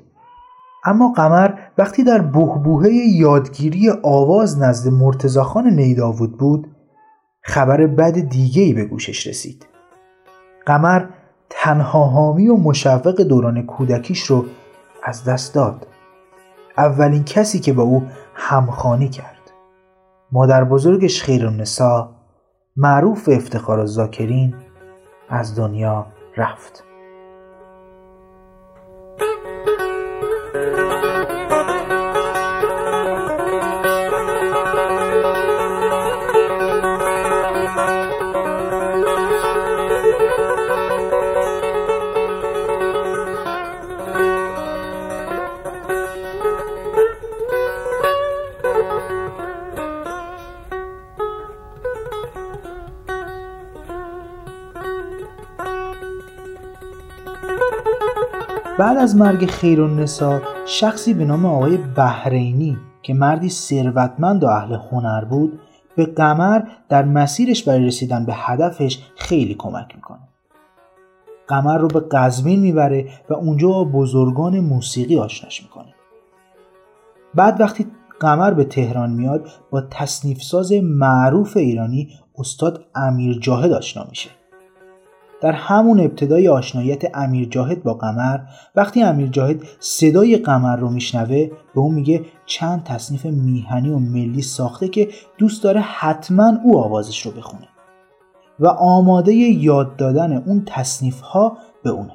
اما 0.86 1.14
قمر 1.16 1.54
وقتی 1.78 2.04
در 2.04 2.20
بهبوهه 2.22 2.90
یادگیری 2.94 3.90
آواز 4.04 4.60
نزد 4.60 4.90
مرتزاخان 4.94 5.68
نیداود 5.68 6.38
بود 6.38 6.68
خبر 7.42 7.88
بد 7.88 8.20
دیگهی 8.20 8.74
به 8.74 8.86
گوشش 8.86 9.28
رسید. 9.28 9.66
قمر 10.66 11.06
تنها 11.50 12.06
حامی 12.06 12.48
و 12.48 12.56
مشوق 12.56 13.22
دوران 13.22 13.66
کودکیش 13.66 14.24
رو 14.24 14.46
از 15.04 15.24
دست 15.24 15.56
داد. 15.56 15.88
اولین 16.78 17.24
کسی 17.24 17.60
که 17.60 17.74
با 17.74 17.84
او 17.84 18.04
همخانی 18.36 19.10
کرد. 19.10 19.52
مادر 20.32 20.64
بزرگش 20.64 21.24
خیر 21.24 21.46
النسا 21.46 22.16
معروف 22.76 23.26
به 23.26 23.36
افتخار 23.36 23.80
و 23.80 23.86
زاکرین 23.86 24.56
از 25.30 25.56
دنیا 25.56 26.08
رفت. 26.38 26.84
بعد 58.80 58.98
از 58.98 59.16
مرگ 59.16 59.46
خیرالنسا 59.46 60.42
شخصی 60.66 61.14
به 61.14 61.26
نام 61.26 61.46
آقای 61.46 61.78
بحرینی 61.78 62.78
که 63.02 63.14
مردی 63.14 63.50
ثروتمند 63.50 64.44
و 64.44 64.48
اهل 64.48 64.74
هنر 64.74 65.26
بود 65.26 65.60
به 65.96 66.06
قمر 66.06 66.62
در 66.90 67.06
مسیرش 67.06 67.64
برای 67.64 67.86
رسیدن 67.86 68.26
به 68.26 68.34
هدفش 68.36 69.00
خیلی 69.16 69.56
کمک 69.56 69.96
می‌کنه. 69.96 70.20
قمر 71.48 71.78
رو 71.78 71.88
به 71.88 72.00
قزوین 72.00 72.60
می‌بره 72.60 73.08
و 73.30 73.34
اونجا 73.34 73.68
با 73.68 73.84
بزرگان 73.84 74.60
موسیقی 74.60 75.20
آشناش 75.20 75.64
می‌کنه. 75.64 75.94
بعد 77.36 77.62
وقتی 77.62 77.88
قمر 78.20 78.54
به 78.54 78.64
تهران 78.64 79.12
میاد 79.12 79.50
با 79.72 79.82
تصنیف 79.82 80.42
ساز 80.42 80.72
معروف 80.84 81.58
ایرانی 81.58 82.10
استاد 82.38 82.86
امیر 82.96 83.40
جاهد 83.40 83.72
آشنا 83.72 84.06
میشه. 84.10 84.30
در 85.44 85.52
همون 85.52 86.00
ابتدای 86.00 86.48
آشنایت 86.48 87.18
امیر 87.18 87.48
جاهد 87.50 87.84
با 87.84 87.94
قمر 87.94 88.40
وقتی 88.76 89.04
امیر 89.04 89.28
جاهد 89.28 89.64
صدای 89.80 90.38
قمر 90.38 90.76
رو 90.76 90.90
میشنوه 90.90 91.50
به 91.76 91.82
اون 91.82 91.96
میگه 91.96 92.26
چند 92.46 92.84
تصنیف 92.84 93.26
میهنی 93.26 93.90
و 93.90 94.00
ملی 94.00 94.42
ساخته 94.42 94.88
که 94.88 95.08
دوست 95.38 95.64
داره 95.64 95.80
حتما 95.80 96.54
او 96.64 96.78
آوازش 96.78 97.26
رو 97.26 97.32
بخونه. 97.32 97.68
و 98.60 98.68
آماده 98.68 99.34
یاد 99.34 99.96
دادن 99.96 100.34
اون 100.34 100.64
تصنیف 100.66 101.22
ها 101.22 101.58
به 101.84 101.90
اونه. 101.90 102.14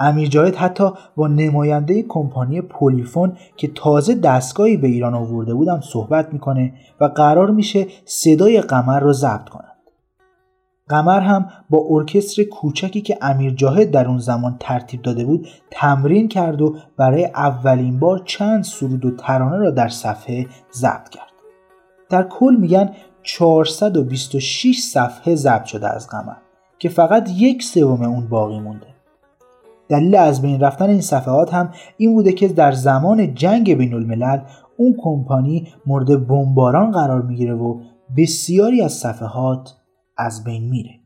امیر 0.00 0.28
جاهد 0.28 0.56
حتی 0.56 0.90
با 1.16 1.28
نماینده 1.28 2.02
کمپانی 2.02 2.60
پولیفون 2.60 3.36
که 3.56 3.68
تازه 3.68 4.14
دستگاهی 4.14 4.76
به 4.76 4.88
ایران 4.88 5.14
آورده 5.14 5.54
بودم 5.54 5.80
صحبت 5.80 6.32
می‌کنه 6.32 6.72
و 7.00 7.04
قرار 7.04 7.50
میشه 7.50 7.86
صدای 8.04 8.60
قمر 8.60 9.00
رو 9.00 9.12
ضبط 9.12 9.48
کنه. 9.48 9.73
قمر 10.88 11.20
هم 11.20 11.48
با 11.70 11.86
ارکستر 11.90 12.42
کوچکی 12.42 13.00
که 13.00 13.18
امیر 13.22 13.54
جاهد 13.54 13.90
در 13.90 14.08
اون 14.08 14.18
زمان 14.18 14.56
ترتیب 14.60 15.02
داده 15.02 15.24
بود 15.24 15.48
تمرین 15.70 16.28
کرد 16.28 16.62
و 16.62 16.76
برای 16.96 17.24
اولین 17.24 18.00
بار 18.00 18.22
چند 18.24 18.64
سرود 18.64 19.04
و 19.04 19.16
ترانه 19.16 19.56
را 19.56 19.70
در 19.70 19.88
صفحه 19.88 20.46
ضبط 20.74 21.08
کرد. 21.08 21.32
در 22.10 22.22
کل 22.22 22.56
میگن 22.60 22.92
426 23.22 24.78
صفحه 24.78 25.34
ضبط 25.34 25.64
شده 25.64 25.94
از 25.94 26.08
قمر 26.08 26.34
که 26.78 26.88
فقط 26.88 27.30
یک 27.30 27.62
سوم 27.62 28.02
اون 28.02 28.28
باقی 28.28 28.60
مونده. 28.60 28.86
دلیل 29.88 30.14
از 30.14 30.42
بین 30.42 30.60
رفتن 30.60 30.90
این 30.90 31.00
صفحات 31.00 31.54
هم 31.54 31.70
این 31.96 32.14
بوده 32.14 32.32
که 32.32 32.48
در 32.48 32.72
زمان 32.72 33.34
جنگ 33.34 33.74
بین 33.74 33.94
الملل 33.94 34.40
اون 34.76 34.96
کمپانی 35.02 35.68
مورد 35.86 36.26
بمباران 36.26 36.90
قرار 36.90 37.22
می‌گیره 37.22 37.54
و 37.54 37.80
بسیاری 38.16 38.82
از 38.82 38.92
صفحات 38.92 39.74
از 40.16 40.44
بین 40.44 40.68
میره. 40.68 41.00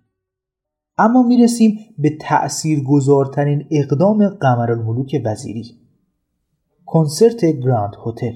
اما 0.98 1.22
می‌رسیم 1.22 1.78
به 1.98 2.16
تأثیر 2.20 2.82
گذارترین 2.82 3.66
اقدام 3.70 4.28
قمر 4.28 4.70
الملوک 4.70 5.22
وزیری. 5.24 5.74
کنسرت 6.86 7.44
گراند 7.44 7.94
هتل. 8.06 8.34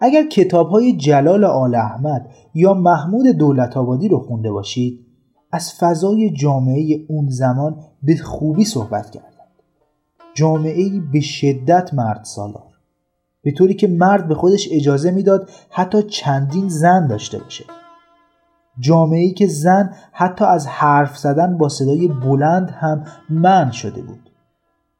اگر 0.00 0.28
کتاب 0.28 0.68
های 0.68 0.96
جلال 0.96 1.44
آل 1.44 1.74
احمد 1.74 2.30
یا 2.54 2.74
محمود 2.74 3.26
دولت 3.26 3.76
آبادی 3.76 4.08
رو 4.08 4.18
خونده 4.18 4.50
باشید 4.50 5.06
از 5.52 5.74
فضای 5.74 6.30
جامعه 6.30 7.04
اون 7.08 7.28
زمان 7.28 7.84
به 8.02 8.16
خوبی 8.16 8.64
صحبت 8.64 9.10
کردند. 9.10 9.30
جامعه 10.34 11.00
به 11.12 11.20
شدت 11.20 11.94
مرد 11.94 12.24
سالار 12.24 12.70
به 13.42 13.52
طوری 13.52 13.74
که 13.74 13.88
مرد 13.88 14.28
به 14.28 14.34
خودش 14.34 14.68
اجازه 14.72 15.10
می‌داد 15.10 15.50
حتی 15.70 16.02
چندین 16.02 16.68
زن 16.68 17.06
داشته 17.06 17.38
باشه. 17.38 17.64
جامعه 18.80 19.30
که 19.30 19.46
زن 19.46 19.94
حتی 20.12 20.44
از 20.44 20.66
حرف 20.66 21.18
زدن 21.18 21.58
با 21.58 21.68
صدای 21.68 22.08
بلند 22.08 22.70
هم 22.70 23.04
من 23.30 23.70
شده 23.70 24.02
بود. 24.02 24.30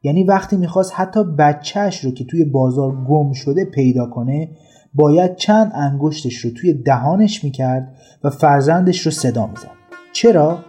یعنی 0.03 0.23
وقتی 0.23 0.57
می‌خواست 0.57 0.91
حتی 0.95 1.23
بچهش 1.23 2.05
رو 2.05 2.11
که 2.11 2.25
توی 2.25 2.45
بازار 2.45 2.95
گم 3.05 3.33
شده 3.33 3.65
پیدا 3.65 4.05
کنه 4.05 4.49
باید 4.93 5.35
چند 5.35 5.71
انگشتش 5.75 6.37
رو 6.37 6.51
توی 6.51 6.73
دهانش 6.73 7.43
می‌کرد 7.43 7.95
و 8.23 8.29
فرزندش 8.29 9.05
رو 9.05 9.11
صدا 9.11 9.47
می‌زد. 9.47 9.71
چرا؟ 10.13 10.59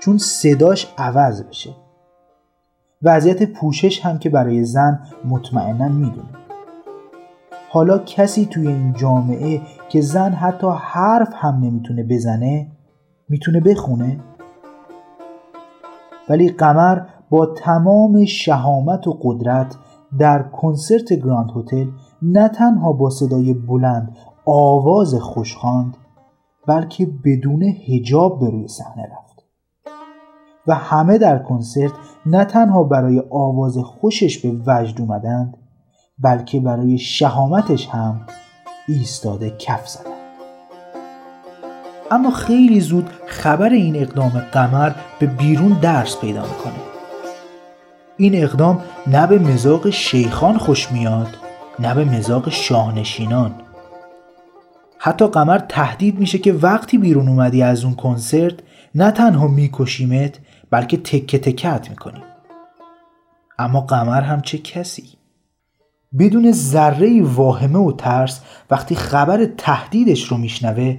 چون 0.00 0.18
صداش 0.18 0.86
عوض 0.98 1.42
بشه. 1.42 1.70
وضعیت 3.02 3.52
پوشش 3.52 4.00
هم 4.00 4.18
که 4.18 4.30
برای 4.30 4.64
زن 4.64 5.00
مطمئنا 5.24 5.88
می‌دونه. 5.88 6.45
حالا 7.70 7.98
کسی 7.98 8.46
توی 8.46 8.68
این 8.68 8.92
جامعه 8.92 9.60
که 9.88 10.00
زن 10.00 10.30
حتی 10.30 10.66
حرف 10.78 11.28
هم 11.32 11.54
نمی‌تونه 11.54 12.02
بزنه 12.02 12.66
می‌تونه 13.28 13.60
بخونه؟ 13.60 14.20
ولی 16.28 16.48
قمر 16.48 17.00
با 17.30 17.46
تمام 17.46 18.24
شهامت 18.24 19.06
و 19.06 19.18
قدرت 19.22 19.76
در 20.18 20.42
کنسرت 20.42 21.12
گراند 21.12 21.50
هتل 21.56 21.86
نه 22.22 22.48
تنها 22.48 22.92
با 22.92 23.10
صدای 23.10 23.54
بلند 23.54 24.16
آواز 24.44 25.14
خوش 25.14 25.56
خواند 25.56 25.96
بلکه 26.66 27.08
بدون 27.24 27.62
هجاب 27.62 28.40
به 28.40 28.50
روی 28.50 28.68
صحنه 28.68 29.02
رفت. 29.02 29.44
و 30.66 30.74
همه 30.74 31.18
در 31.18 31.38
کنسرت 31.38 31.92
نه 32.26 32.44
تنها 32.44 32.84
برای 32.84 33.22
آواز 33.30 33.78
خوشش 33.78 34.46
به 34.46 34.60
وجد 34.66 35.00
اومدند 35.00 35.56
بلکه 36.18 36.60
برای 36.60 36.98
شهامتش 36.98 37.88
هم 37.88 38.26
ایستاده 38.88 39.50
کف 39.58 39.88
زدن 39.88 40.10
اما 42.10 42.30
خیلی 42.30 42.80
زود 42.80 43.10
خبر 43.26 43.68
این 43.68 43.96
اقدام 43.96 44.28
قمر 44.52 44.92
به 45.18 45.26
بیرون 45.26 45.72
درس 45.72 46.20
پیدا 46.20 46.42
می‌کنه. 46.42 46.72
این 48.16 48.34
اقدام 48.34 48.82
نه 49.06 49.26
به 49.26 49.38
مزاق 49.38 49.90
شیخان 49.90 50.58
خوش 50.58 50.92
میاد 50.92 51.36
نه 51.78 51.94
به 51.94 52.04
مزاق 52.04 52.48
شاهنشینان. 52.48 53.54
حتی 54.98 55.26
قمر 55.26 55.58
تهدید 55.58 56.18
میشه 56.18 56.38
که 56.38 56.52
وقتی 56.52 56.98
بیرون 56.98 57.28
اومدی 57.28 57.62
از 57.62 57.84
اون 57.84 57.94
کنسرت 57.94 58.54
نه 58.94 59.10
تنها 59.10 59.48
میکشیمت 59.48 60.38
بلکه 60.70 60.96
تکه 60.96 61.38
تکت 61.38 61.90
می‌کنیم 61.90 62.24
اما 63.58 63.80
قمر 63.80 64.20
هم 64.20 64.40
چه 64.40 64.58
کسی؟ 64.58 65.15
بدون 66.18 66.52
ذره 66.52 67.22
واهمه 67.22 67.78
و 67.78 67.92
ترس 67.92 68.40
وقتی 68.70 68.94
خبر 68.94 69.46
تهدیدش 69.58 70.28
رو 70.28 70.36
میشنوه 70.36 70.96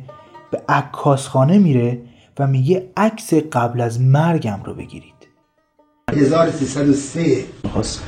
به 0.51 0.61
عکاسخانه 0.69 1.57
میره 1.57 2.01
و 2.39 2.47
میگه 2.47 2.89
عکس 2.97 3.33
قبل 3.33 3.81
از 3.81 4.01
مرگم 4.01 4.59
رو 4.65 4.73
بگیرید. 4.73 5.13
1303 6.11 7.43
می‌خواست 7.63 8.03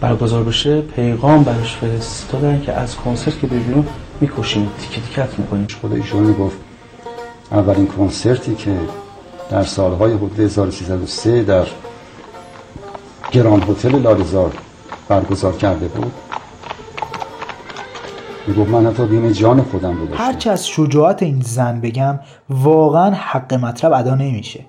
برگزار 0.00 0.44
بشه 0.44 0.80
پیغام 0.80 1.44
براش 1.44 1.76
فرستادن 1.76 2.60
که 2.60 2.72
از 2.72 2.96
کنسرت 2.96 3.40
که 3.40 3.46
ببینیم 3.46 3.86
می‌کشیم 4.20 4.70
تیکه 4.78 5.00
تیکت 5.00 5.38
می‌کنیم 5.38 5.66
خود 5.80 5.92
ایشون 5.92 6.22
می‌گفت 6.22 6.56
اولین 7.52 7.86
کنسرتی 7.86 8.54
که 8.54 8.78
در 9.50 9.62
سالهای 9.62 10.12
حدود 10.12 10.40
1303 10.40 11.42
در 11.42 11.66
گراند 13.32 13.62
هتل 13.62 13.98
لالزار 13.98 14.52
برگزار 15.08 15.56
کرده 15.56 15.88
بود 15.88 16.12
می‌گفت 18.46 18.70
من 18.70 18.86
حتی 18.86 19.06
بیم 19.06 19.30
جان 19.30 19.62
خودم 19.62 19.94
داشتم. 19.98 20.24
هرچه 20.24 20.50
از 20.50 20.66
شجاعت 20.66 21.22
این 21.22 21.40
زن 21.40 21.80
بگم 21.80 22.20
واقعا 22.50 23.10
حق 23.10 23.54
مطلب 23.54 23.92
ادا 23.92 24.14
نمیشه. 24.14 24.66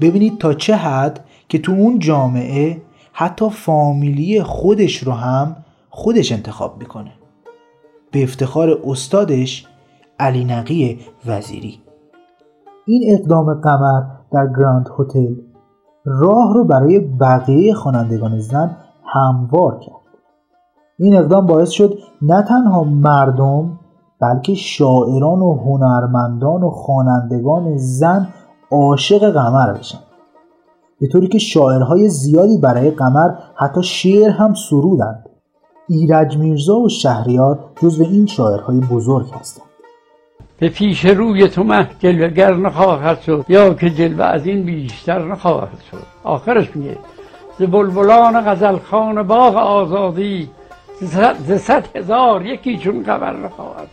ببینید 0.00 0.38
تا 0.38 0.54
چه 0.54 0.76
حد 0.76 1.24
که 1.48 1.58
تو 1.58 1.72
اون 1.72 1.98
جامعه 1.98 2.82
حتی 3.12 3.50
فامیلی 3.50 4.42
خودش 4.42 4.96
رو 4.96 5.12
هم 5.12 5.56
خودش 5.90 6.32
انتخاب 6.32 6.78
می‌کنه. 6.78 7.12
به 8.10 8.22
افتخار 8.22 8.78
استادش 8.86 9.66
علی 10.18 10.44
نقی 10.44 11.00
وزیری. 11.26 11.78
این 12.86 13.14
اقدام 13.14 13.54
قمر 13.54 14.02
در 14.32 14.46
گراند 14.58 14.88
هتل 14.98 15.34
راه 16.04 16.54
رو 16.54 16.64
برای 16.64 16.98
بقیه 16.98 17.74
خوانندگان 17.74 18.38
زن 18.38 18.76
هموار 19.04 19.80
کرد. 19.80 20.03
این 20.98 21.16
اقدام 21.16 21.46
باعث 21.46 21.70
شد 21.70 21.98
نه 22.22 22.42
تنها 22.42 22.84
مردم 22.84 23.78
بلکه 24.20 24.54
شاعران 24.54 25.40
و 25.40 25.54
هنرمندان 25.54 26.62
و 26.62 26.70
خوانندگان 26.70 27.76
زن 27.76 28.28
عاشق 28.70 29.30
قمر 29.30 29.72
بشن. 29.72 29.98
به 31.00 31.08
طوری 31.08 31.26
که 31.26 31.38
شاعرهای 31.38 32.08
زیادی 32.08 32.58
برای 32.58 32.90
قمر 32.90 33.30
حتی 33.54 33.82
شعر 33.82 34.30
هم 34.30 34.54
سرودند. 34.54 35.24
ایرج 35.88 36.38
میرزا 36.38 36.76
و 36.76 36.88
شهریار 36.88 37.58
جزو 37.82 38.04
این 38.04 38.26
شاعرهای 38.26 38.80
بزرگ 38.80 39.26
هستند. 39.40 39.66
به 40.58 40.68
پیش 40.68 41.04
روی 41.04 41.48
تو 41.48 41.64
مه 41.64 41.88
جلوگر 41.98 42.54
نخواهد 42.54 43.20
شد 43.20 43.44
یا 43.48 43.74
که 43.74 43.90
جلوه 43.90 44.24
از 44.24 44.46
این 44.46 44.64
بیشتر 44.64 45.28
نخواهد 45.28 45.80
شد. 45.90 46.02
آخرش 46.24 46.76
میگه 46.76 46.98
ز 47.58 47.62
بلبلان 47.62 48.40
غزلخان 48.40 49.22
باغ 49.22 49.56
آزادی 49.56 50.50
ز 51.00 51.52
صد 51.52 51.96
هزار 51.96 52.46
یکی 52.46 52.78
چون 52.78 53.02
قمر 53.02 53.36
نخواهد. 53.36 53.88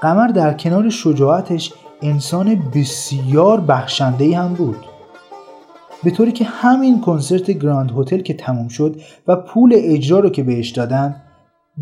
قمر 0.00 0.26
در 0.26 0.52
کنار 0.52 0.88
شجاعتش 0.88 1.72
انسان 2.02 2.62
بسیار 2.74 3.60
بخشنده 3.60 4.36
هم 4.36 4.54
بود. 4.54 4.76
به 6.04 6.10
طوری 6.10 6.32
که 6.32 6.44
همین 6.44 7.00
کنسرت 7.00 7.50
گراند 7.50 7.92
هتل 7.98 8.18
که 8.18 8.34
تموم 8.34 8.68
شد 8.68 9.00
و 9.26 9.36
پول 9.36 9.72
اجرا 9.76 10.20
رو 10.20 10.30
که 10.30 10.42
بهش 10.42 10.70
دادن 10.70 11.16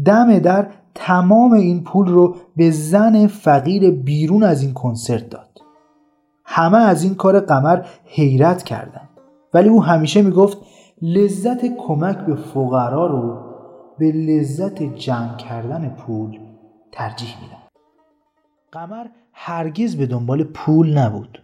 دم 0.04 0.38
در 0.38 0.66
تمام 0.94 1.52
این 1.52 1.84
پول 1.84 2.08
رو 2.08 2.36
به 2.56 2.70
زن 2.70 3.26
فقیر 3.26 3.90
بیرون 3.90 4.42
از 4.42 4.62
این 4.62 4.72
کنسرت 4.74 5.30
داد. 5.30 5.58
همه 6.44 6.78
از 6.78 7.02
این 7.04 7.14
کار 7.14 7.40
قمر 7.40 7.82
حیرت 8.04 8.62
کردند. 8.62 9.08
ولی 9.54 9.68
او 9.68 9.84
همیشه 9.84 10.22
می‌گفت 10.22 10.58
لذت 11.02 11.76
کمک 11.76 12.18
به 12.18 12.34
فقرا 12.34 13.06
رو 13.06 13.43
به 13.98 14.12
لذت 14.12 14.82
جمع 14.82 15.36
کردن 15.36 15.88
پول 15.88 16.38
ترجیح 16.92 17.34
میدم. 17.42 17.62
قمر 18.72 19.06
هرگز 19.32 19.96
به 19.96 20.06
دنبال 20.06 20.44
پول 20.44 20.98
نبود. 20.98 21.42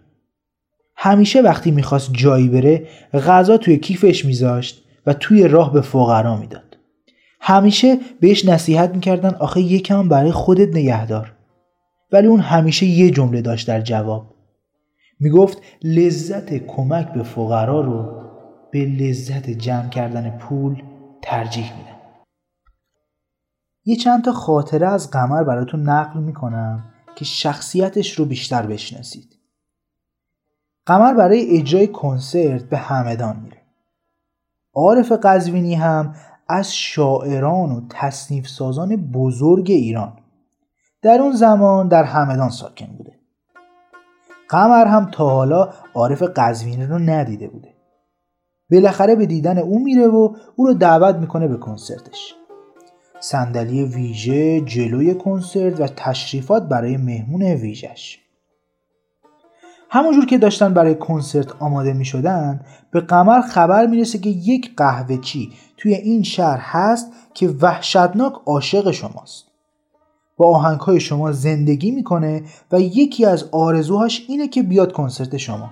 همیشه 0.96 1.40
وقتی 1.40 1.70
می‌خواست 1.70 2.10
جایی 2.12 2.48
بره 2.48 2.86
غذا 3.12 3.56
توی 3.56 3.78
کیفش 3.78 4.24
میذاشت 4.24 4.84
و 5.06 5.14
توی 5.14 5.48
راه 5.48 5.72
به 5.72 5.80
فقرا 5.80 6.36
می‌داد. 6.36 6.76
همیشه 7.40 7.98
بهش 8.20 8.44
نصیحت 8.44 8.94
می‌کردن 8.94 9.34
آخه 9.34 9.60
یکم 9.60 10.08
برای 10.08 10.32
خودت 10.32 10.68
نگهدار. 10.76 11.32
ولی 12.12 12.26
اون 12.26 12.40
همیشه 12.40 12.86
یه 12.86 13.10
جمله 13.10 13.42
داشت 13.42 13.68
در 13.68 13.80
جواب. 13.80 14.34
می‌گفت 15.20 15.62
لذت 15.82 16.66
کمک 16.66 17.12
به 17.12 17.22
فقرا 17.22 17.80
رو 17.80 18.22
به 18.72 18.84
لذت 18.84 19.50
جمع 19.50 19.88
کردن 19.88 20.30
پول 20.30 20.82
ترجیح 21.22 21.76
میدم. 21.78 21.89
یه 23.90 23.96
چند 23.96 24.24
تا 24.24 24.32
خاطره 24.32 24.88
از 24.88 25.10
قمر 25.10 25.44
براتون 25.44 25.82
نقل 25.88 26.20
می‌کنم 26.20 26.84
که 27.16 27.24
شخصیتش 27.24 28.18
رو 28.18 28.24
بیشتر 28.24 28.66
بشناسید. 28.66 29.36
قمر 30.86 31.14
برای 31.14 31.58
اجرای 31.58 31.86
کنسرت 31.86 32.62
به 32.62 32.76
همدان 32.76 33.40
میره. 33.42 33.62
عارف 34.74 35.12
قزوینی 35.12 35.74
هم 35.74 36.14
از 36.48 36.74
شاعران 36.74 37.72
و 37.72 37.80
تصنیف 37.88 38.48
سازان 38.48 38.96
بزرگ 38.96 39.70
ایران 39.70 40.12
در 41.02 41.20
اون 41.20 41.32
زمان 41.32 41.88
در 41.88 42.04
همدان 42.04 42.50
ساکن 42.50 42.86
بوده. 42.86 43.12
قمر 44.48 44.86
هم 44.86 45.10
تا 45.10 45.30
حالا 45.30 45.72
عارف 45.94 46.22
قزوینی 46.22 46.86
رو 46.86 46.98
ندیده 46.98 47.48
بوده. 47.48 47.74
بالاخره 48.70 49.14
به 49.14 49.26
دیدن 49.26 49.58
او 49.58 49.84
میره 49.84 50.08
و 50.08 50.34
او 50.56 50.66
رو 50.66 50.74
دعوت 50.74 51.16
می‌کنه 51.16 51.48
به 51.48 51.56
کنسرتش. 51.56 52.34
صندلی 53.20 53.84
ویژه 53.84 54.60
جلوی 54.60 55.14
کنسرت 55.14 55.80
و 55.80 55.86
تشریفات 55.86 56.68
برای 56.68 56.96
مهمون 56.96 57.42
ویژش 57.42 58.18
همونجور 59.90 60.26
که 60.26 60.38
داشتن 60.38 60.74
برای 60.74 60.94
کنسرت 60.94 61.62
آماده 61.62 61.92
می 61.92 62.04
شدن 62.04 62.60
به 62.90 63.00
قمر 63.00 63.40
خبر 63.40 63.86
می‌رسه 63.86 64.18
که 64.18 64.30
یک 64.30 64.76
قهوه 64.76 65.16
چی 65.16 65.52
توی 65.76 65.94
این 65.94 66.22
شهر 66.22 66.58
هست 66.60 67.12
که 67.34 67.48
وحشتناک 67.48 68.32
عاشق 68.46 68.90
شماست. 68.90 69.44
با 70.36 70.56
آهنگهای 70.56 71.00
شما 71.00 71.32
زندگی 71.32 71.90
می‌کنه 71.90 72.42
و 72.72 72.80
یکی 72.80 73.24
از 73.24 73.48
آرزوهاش 73.52 74.24
اینه 74.28 74.48
که 74.48 74.62
بیاد 74.62 74.92
کنسرت 74.92 75.36
شما. 75.36 75.70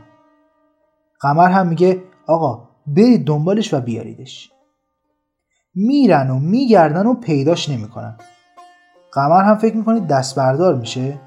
قمر 1.20 1.50
هم 1.50 1.66
میگه 1.66 2.02
آقا 2.26 2.68
برید 2.87 3.24
دنبالش 3.24 3.74
و 3.74 3.80
بیاریدش. 3.80 4.50
میرن 5.87 6.31
و 6.31 6.38
میگردن 6.38 7.07
و 7.07 7.14
پیداش 7.14 7.69
نمی‌کنن. 7.69 8.17
قمر 9.12 9.45
هم 9.45 9.59
فکر 9.59 9.77
می‌کنه 9.77 10.01
دست 10.01 10.37
بردار 10.37 10.75
میشه. 10.75 11.21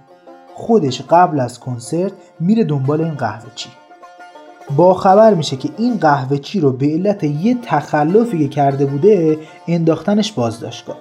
خودش 0.56 1.02
قبل 1.02 1.40
از 1.40 1.60
کنسرت 1.60 2.12
میره 2.40 2.64
دنبال 2.64 3.02
این 3.02 3.14
قهوه 3.14 3.50
چی. 3.56 3.70
با 4.76 4.94
خبر 4.94 5.34
میشه 5.34 5.58
که 5.58 5.70
این 5.78 5.98
قهوه 5.98 6.38
چی 6.38 6.60
رو 6.60 6.72
به 6.72 6.86
علت 6.86 7.24
یه 7.24 7.58
تخلفی 7.62 8.38
که 8.40 8.48
کرده 8.48 8.86
بوده 8.86 9.40
انداختنش 9.68 10.32
بازداشتگاه. 10.32 10.98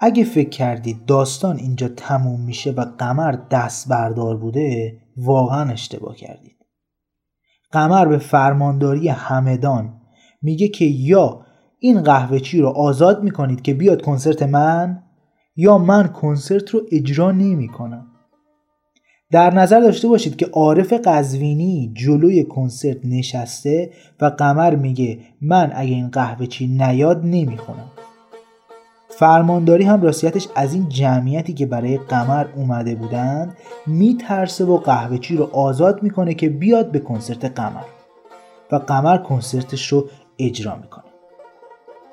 اگه 0.00 0.24
فکر 0.24 0.48
کردید 0.48 1.04
داستان 1.06 1.56
اینجا 1.56 1.88
تموم 1.88 2.40
میشه 2.40 2.70
و 2.70 2.84
قمر 2.98 3.32
دست 3.50 3.88
بردار 3.88 4.36
بوده 4.36 4.98
واقعا 5.16 5.70
اشتباه 5.72 6.16
کردید. 6.16 6.56
قمر 7.72 8.06
به 8.06 8.18
فرمانداری 8.18 9.08
همدان 9.08 10.00
میگه 10.42 10.68
که 10.68 10.84
یا 10.84 11.46
این 11.84 12.02
قهوه 12.02 12.38
چی 12.38 12.60
رو 12.60 12.68
آزاد 12.68 13.22
می‌کنید 13.22 13.62
که 13.62 13.74
بیاد 13.74 14.02
کنسرت 14.02 14.42
من؟ 14.42 15.02
یا 15.56 15.78
من 15.78 16.08
کنسرت 16.08 16.70
رو 16.70 16.80
اجرا 16.92 17.32
نمی 17.32 17.68
کنم. 17.68 18.06
در 19.30 19.54
نظر 19.54 19.80
داشته 19.80 20.08
باشید 20.08 20.36
که 20.36 20.46
عارف 20.46 20.92
قزوینی 21.04 21.92
جلوی 21.94 22.44
کنسرت 22.44 22.96
نشسته 23.04 23.90
و 24.20 24.24
قمر 24.26 24.74
میگه 24.74 25.18
من 25.40 25.72
اگه 25.74 25.94
این 25.94 26.08
قهوه 26.08 26.46
چی 26.46 26.66
نیاد 26.66 27.20
نمی‌خونم. 27.24 27.90
فرمانداری 29.08 29.84
هم 29.84 30.02
راستیتش 30.02 30.48
از 30.54 30.74
این 30.74 30.88
جمعیتی 30.88 31.52
که 31.52 31.66
برای 31.66 31.98
قمر 31.98 32.46
اومده 32.56 32.94
بودند 32.94 33.56
میترسه 33.86 34.64
و 34.64 34.76
قهوه 34.76 35.18
چی 35.18 35.36
رو 35.36 35.44
آزاد 35.44 36.02
می‌کنه 36.02 36.34
که 36.34 36.48
بیاد 36.48 36.90
به 36.90 36.98
کنسرت 36.98 37.44
قمر. 37.44 37.84
و 38.72 38.76
قمر 38.76 39.18
کنسرتش 39.18 39.86
رو 39.86 40.08
اجرا 40.38 40.76
می‌کنه. 40.76 41.01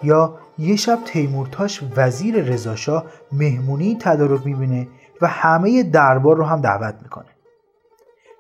یا 0.04 0.40
یه 0.58 0.76
شب 0.76 1.00
تیمورتاش 1.06 1.84
وزیر 1.96 2.44
رضاشاه 2.44 3.06
مهمونی 3.32 3.98
تدارک 4.02 4.46
می‌بینه 4.46 4.88
و 5.22 5.28
همه 5.28 5.84
دربار 5.84 6.38
رو 6.38 6.44
هم 6.44 6.62
دعوت 6.62 6.96
می‌کنه. 7.02 7.30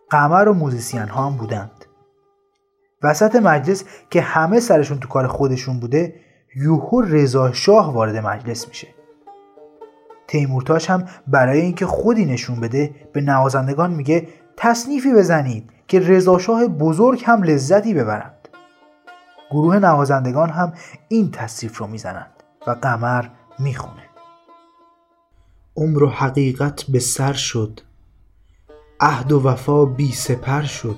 قمر 0.09 0.47
و 0.47 0.53
موزیسین 0.53 1.07
ها 1.07 1.25
هم 1.25 1.37
بودند. 1.37 1.85
وسط 3.03 3.35
مجلس 3.35 3.83
که 4.09 4.21
همه 4.21 4.59
سرشون 4.59 4.99
تو 4.99 5.07
کار 5.07 5.27
خودشون 5.27 5.79
بوده 5.79 6.15
یوهو 6.55 7.01
رضا 7.01 7.51
شاه 7.51 7.93
وارد 7.93 8.17
مجلس 8.17 8.67
میشه. 8.67 8.87
تیمورتاش 10.27 10.89
هم 10.89 11.05
برای 11.27 11.61
اینکه 11.61 11.85
خودی 11.85 12.25
نشون 12.25 12.59
بده 12.59 12.95
به 13.13 13.21
نوازندگان 13.21 13.91
میگه 13.91 14.27
تصنیفی 14.57 15.13
بزنید 15.13 15.69
که 15.87 15.99
رضا 15.99 16.37
شاه 16.37 16.67
بزرگ 16.67 17.23
هم 17.25 17.43
لذتی 17.43 17.93
ببرند 17.93 18.38
گروه 19.51 19.79
نوازندگان 19.79 20.49
هم 20.49 20.73
این 21.07 21.31
تصریف 21.31 21.77
رو 21.77 21.87
می‌زنند 21.87 22.43
و 22.67 22.71
قمر 22.71 23.25
می‌خونه. 23.59 24.03
عمر 25.75 26.03
و 26.03 26.09
حقیقت 26.09 26.83
به 26.83 26.99
سر 26.99 27.33
شد. 27.33 27.79
عهد 28.99 29.31
و 29.31 29.43
وفا 29.43 29.85
بی 29.85 30.11
سپر 30.11 30.61
شد. 30.61 30.97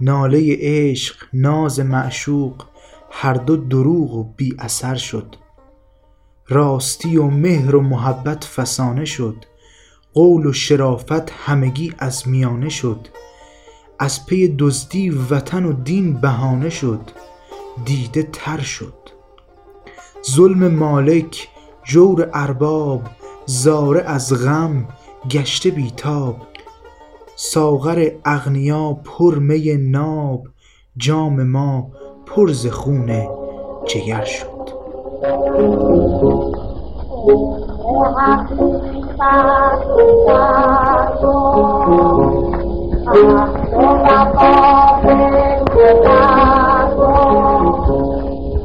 ناله 0.00 0.56
عشق 0.60 1.16
ناز 1.32 1.80
معشوق 1.80 2.64
هر 3.10 3.34
دو 3.34 3.56
دروغ 3.56 4.14
و 4.14 4.24
بی 4.24 4.56
اثر 4.58 4.94
شد. 4.94 5.36
راستی 6.48 7.16
و 7.16 7.26
مهر 7.26 7.76
و 7.76 7.80
محبت 7.80 8.44
فسانه 8.44 9.04
شد. 9.04 9.44
قول 10.14 10.46
و 10.46 10.52
شرافت 10.52 11.30
همگی 11.30 11.94
از 11.98 12.28
میانه 12.28 12.68
شد. 12.68 13.08
از 13.98 14.26
پی 14.26 14.56
دزدی 14.58 15.10
وطن 15.10 15.64
و 15.64 15.72
دین 15.72 16.20
بهانه 16.20 16.70
شد. 16.70 17.00
دیده 17.84 18.22
تر 18.22 18.60
شد. 18.60 18.94
ظلم 20.30 20.74
مالک 20.74 21.48
جور 21.84 22.30
ارباب 22.34 23.00
زاره 23.46 24.00
از 24.00 24.44
غم 24.44 24.88
گشته 25.30 25.70
بیتاب. 25.70 26.36
ساغر 27.36 28.10
اغنیا 28.24 28.92
پر 29.04 29.38
می 29.38 29.76
ناب 29.76 30.46
جام 30.96 31.42
ما 31.42 31.90
پر 32.26 32.52
ز 32.52 32.66
خون 32.66 33.28
جگر 33.86 34.24
شد. 34.24 34.52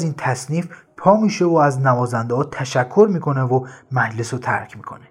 از 0.00 0.04
این 0.04 0.14
تصنیف 0.18 0.68
پا 0.96 1.16
میشه 1.16 1.44
و 1.44 1.54
از 1.54 1.80
نوازنده 1.80 2.34
ها 2.34 2.44
تشکر 2.44 3.08
می‌کنه 3.10 3.42
و 3.42 3.66
مجلس 3.92 4.34
رو 4.34 4.40
ترک 4.40 4.76
می‌کنه. 4.76 5.08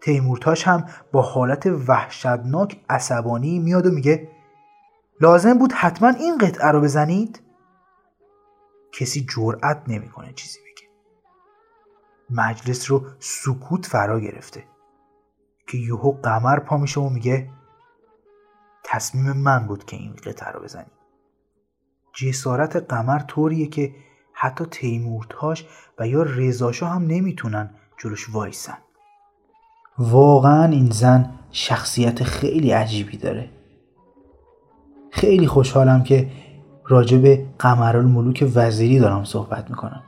تیمورتاش 0.00 0.68
هم 0.68 0.84
با 1.12 1.22
حالت 1.22 1.66
وحشتناک 1.66 2.80
عصبانی 2.88 3.58
میاد 3.58 3.86
و 3.86 3.90
میگه 3.90 4.28
لازم 5.20 5.58
بود 5.58 5.72
حتما 5.72 6.08
این 6.08 6.38
قطعه 6.38 6.70
رو 6.70 6.80
بزنید؟ 6.80 7.42
کسی 8.92 9.26
جرأت 9.36 9.82
نمی‌کنه 9.86 10.32
چیزی 10.32 10.58
بگه. 10.60 10.88
مجلس 12.30 12.90
رو 12.90 13.06
سکوت 13.18 13.86
فرا 13.86 14.20
گرفته 14.20 14.64
که 15.66 15.78
یوهو 15.78 16.12
قمر 16.12 16.58
پا 16.58 16.76
میشه 16.76 17.00
و 17.00 17.08
میگه 17.08 17.50
تصمیم 18.84 19.32
من 19.32 19.66
بود 19.66 19.84
که 19.84 19.96
این 19.96 20.12
قطعه 20.12 20.52
رو 20.52 20.60
بزنید. 20.60 20.97
جسارت 22.14 22.76
قمر 22.76 23.18
طوریه 23.18 23.66
که 23.66 23.94
حتی 24.32 24.64
تیمورتاش 24.64 25.66
و 25.98 26.08
یا 26.08 26.22
رضاشا 26.22 26.86
هم 26.86 27.02
نمی‌تونن 27.02 27.70
جلوش 28.02 28.30
وایسن. 28.30 28.78
واقعا 29.98 30.64
این 30.64 30.90
زن 30.90 31.30
شخصیت 31.50 32.22
خیلی 32.24 32.70
عجیبی 32.70 33.16
داره. 33.16 33.50
خیلی 35.10 35.46
خوشحالم 35.46 36.02
که 36.02 36.30
راجع 36.86 37.18
به 37.18 37.46
قمرالملوک 37.58 38.52
وزیری 38.54 38.98
دارم 38.98 39.24
صحبت 39.24 39.70
می‌کنم. 39.70 40.02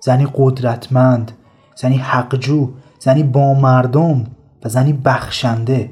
زنی 0.00 0.28
قدرتمند 0.34 1.32
زنی 1.76 1.96
حقجو 1.96 2.70
زنی 2.98 3.22
با 3.22 3.54
مردم 3.54 4.24
و 4.64 4.68
زنی 4.68 4.92
بخشنده. 4.92 5.90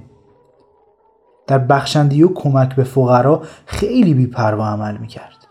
در 1.51 1.59
بخشندگی 1.59 2.23
و 2.23 2.35
کمک 2.35 2.75
به 2.75 2.85
فقرا 2.85 3.43
خیلی 3.67 4.15
بیپروا 4.15 4.67
عمل 4.67 4.97
می‌کرد. 4.97 5.47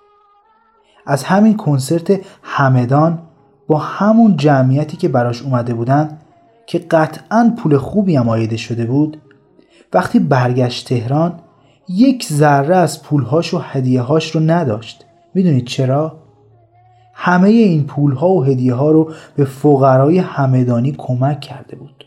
از 1.06 1.24
همین 1.24 1.58
کنسرت 1.58 2.20
همدان 2.44 3.20
با 3.68 3.78
همون 3.78 4.38
جمعیتی 4.38 4.98
که 4.98 5.10
براش 5.10 5.42
اومده 5.42 5.74
بودن 5.74 6.18
که 6.68 6.80
قطعا 6.80 7.54
پول 7.58 7.78
خوبی 7.78 8.16
هم 8.16 8.30
آیده 8.30 8.58
شده 8.58 8.86
بود 8.86 9.22
وقتی 9.94 10.20
برگشت 10.20 10.88
تهران 10.88 11.40
یک 11.90 12.26
ذره 12.26 12.76
از 12.76 13.04
پولهاش 13.04 13.54
و 13.54 13.58
هدیههاش 13.58 14.36
رو 14.36 14.42
نداشت. 14.42 15.06
می‌دونید 15.34 15.66
چرا؟ 15.66 16.20
همه 17.14 17.50
این 17.50 17.84
پولها 17.84 18.30
و 18.30 18.44
هدیه 18.44 18.74
ها 18.74 18.92
رو 18.92 19.14
به 19.36 19.46
فقرای 19.46 20.18
همدانی 20.18 20.96
کمک 20.98 21.40
کرده 21.40 21.76
بود. 21.76 21.99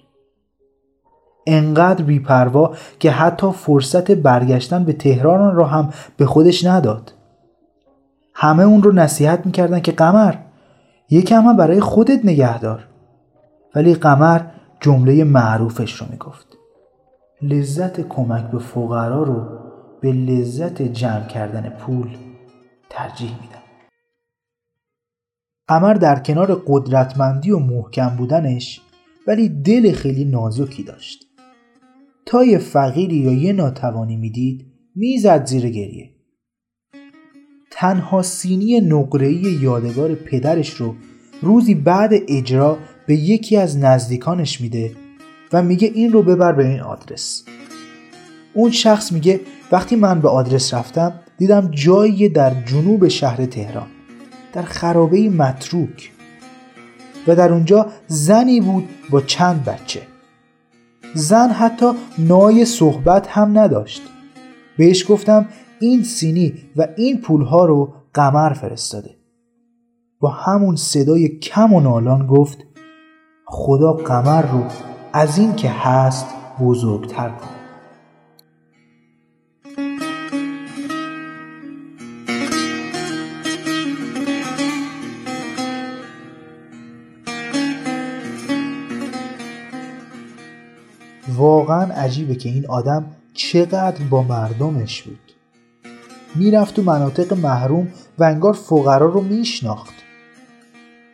انقدر 1.46 2.05
بیپروا 2.05 2.74
که 2.98 3.11
حتی 3.11 3.52
فرصت 3.52 4.11
برگشتن 4.11 4.85
به 4.85 4.92
تهران 4.92 5.55
را 5.55 5.66
هم 5.66 5.90
به 6.16 6.26
خودش 6.26 6.64
نداد. 6.64 7.12
همه 8.35 8.62
اون 8.62 8.83
رو 8.83 8.92
نصیحت 8.92 9.46
می‌کردن 9.46 9.81
که 9.81 9.92
قمر 9.92 10.35
یکم 11.11 11.42
هم 11.42 11.57
برای 11.57 11.81
خودت 11.81 12.24
نگهدار. 12.24 12.87
ولی 13.74 13.94
قمر 13.94 14.40
جمله 14.81 15.24
معروفش 15.24 15.92
رو 15.92 16.07
می‌گفت. 16.11 16.46
لذت 17.42 18.00
کمک 18.09 18.50
به 18.50 18.59
فقرا 18.59 19.22
رو 19.22 19.62
به 20.00 20.12
لذت 20.12 20.83
جمع 20.83 21.26
کردن 21.26 21.68
پول 21.68 22.16
ترجیح 22.90 23.31
میدم 23.31 23.62
قمر 25.68 25.94
در 25.94 26.18
کنار 26.18 26.62
قدرتمندی 26.66 27.50
و 27.50 27.59
محکم 27.59 28.16
بودنش 28.16 28.81
ولی 29.26 29.48
دل 29.48 29.92
خیلی 29.92 30.24
نازکی 30.24 30.83
داشت. 30.83 31.32
تا 32.26 32.44
یه 32.44 32.58
فقیری 32.58 33.16
یا 33.16 33.32
یه 33.32 33.52
ناتوانی 33.52 34.16
می‌دید 34.16 34.66
می‌زد 34.96 35.44
زیر 35.46 35.68
گریه. 35.68 36.11
تنها 37.70 38.22
سینی 38.22 38.80
نقره‌ای 38.80 39.58
یادگار 39.62 40.14
پدرش 40.14 40.70
رو 40.70 40.94
روزی 41.42 41.74
بعد 41.74 42.11
اجرا 42.28 42.78
به 43.06 43.16
یکی 43.16 43.56
از 43.56 43.78
نزدیکانش 43.78 44.61
میده 44.61 44.92
و 45.52 45.62
میگه 45.62 45.90
این 45.94 46.12
رو 46.12 46.22
ببر 46.22 46.52
به 46.52 46.68
این 46.68 46.80
آدرس. 46.80 47.44
اون 48.54 48.70
شخص 48.70 49.12
میگه 49.12 49.40
وقتی 49.72 49.96
من 49.96 50.20
به 50.20 50.28
آدرس 50.28 50.74
رفتم 50.74 51.20
دیدم 51.38 51.70
جایی 51.70 52.28
در 52.28 52.62
جنوب 52.64 53.08
شهر 53.08 53.46
تهران 53.46 53.87
در 54.52 54.62
خرابه 54.62 55.30
متروک. 55.30 56.12
و 57.26 57.37
در 57.37 57.52
اونجا 57.52 57.87
زنی 58.06 58.61
بود 58.61 58.88
با 59.11 59.20
چند 59.20 59.64
بچه. 59.64 60.12
زن 61.14 61.48
حتی 61.48 61.87
نای 62.18 62.64
صحبت 62.64 63.29
هم 63.29 63.59
نداشت. 63.59 64.03
بهش 64.79 65.11
گفتم 65.11 65.48
این 65.81 66.03
سینی 66.03 66.55
و 66.77 66.88
این 66.96 67.20
پولها 67.20 67.64
رو 67.64 67.92
قمر 68.14 68.53
فرستاده. 68.53 69.16
با 70.20 70.29
همون 70.29 70.77
صدای 70.77 71.29
کم 71.29 71.72
و 71.72 71.81
نالان 71.81 72.27
گفت 72.27 72.59
خدا 73.46 73.92
قمر 73.92 74.42
رو 74.42 74.64
از 75.12 75.38
این 75.38 75.55
که 75.55 75.70
هست 75.70 76.27
بزرگتر 76.61 77.29
کن. 77.29 77.62
واقعا 91.42 91.94
عجیبه 91.94 92.35
که 92.35 92.48
این 92.48 92.66
آدم 92.66 93.05
چقدر 93.35 94.05
با 94.11 94.22
مردمش 94.22 95.02
بود. 95.02 95.33
می‌رفت 96.35 96.74
تو 96.74 96.83
مناطق 96.83 97.33
محروم 97.33 97.88
و 98.18 98.24
انگار 98.24 98.52
فقرا 98.52 99.07
رو 99.07 99.20
میشناخت. 99.20 99.94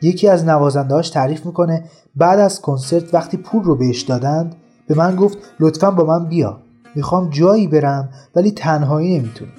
یکی 0.03 0.29
از 0.29 0.45
نوازندهاش 0.45 1.11
تعریف 1.11 1.47
می‌کنه 1.47 1.85
بعد 2.17 2.39
از 2.39 2.61
کنسرت 2.61 3.15
وقتی 3.15 3.37
پول 3.37 3.65
رو 3.65 3.77
بهش 3.77 4.03
دادند 4.03 4.57
به 4.87 4.95
من 4.95 5.17
گفت 5.17 5.39
لطفا 5.61 5.91
با 5.91 6.05
من 6.05 6.29
بیا. 6.29 6.61
می‌خوام 6.95 7.31
جایی 7.31 7.67
برم 7.67 8.09
ولی 8.37 8.51
تنهایی 8.51 9.19
نمی‌تونم. 9.19 9.53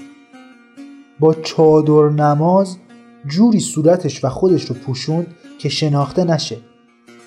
با 1.20 1.34
چادر 1.34 2.10
نماز 2.10 2.78
جوری 3.28 3.60
صورتش 3.60 4.26
و 4.26 4.30
خودش 4.30 4.66
رو 4.66 4.76
پوشوند 4.76 5.28
که 5.60 5.70
شناخته 5.70 6.24
نشه. 6.24 6.58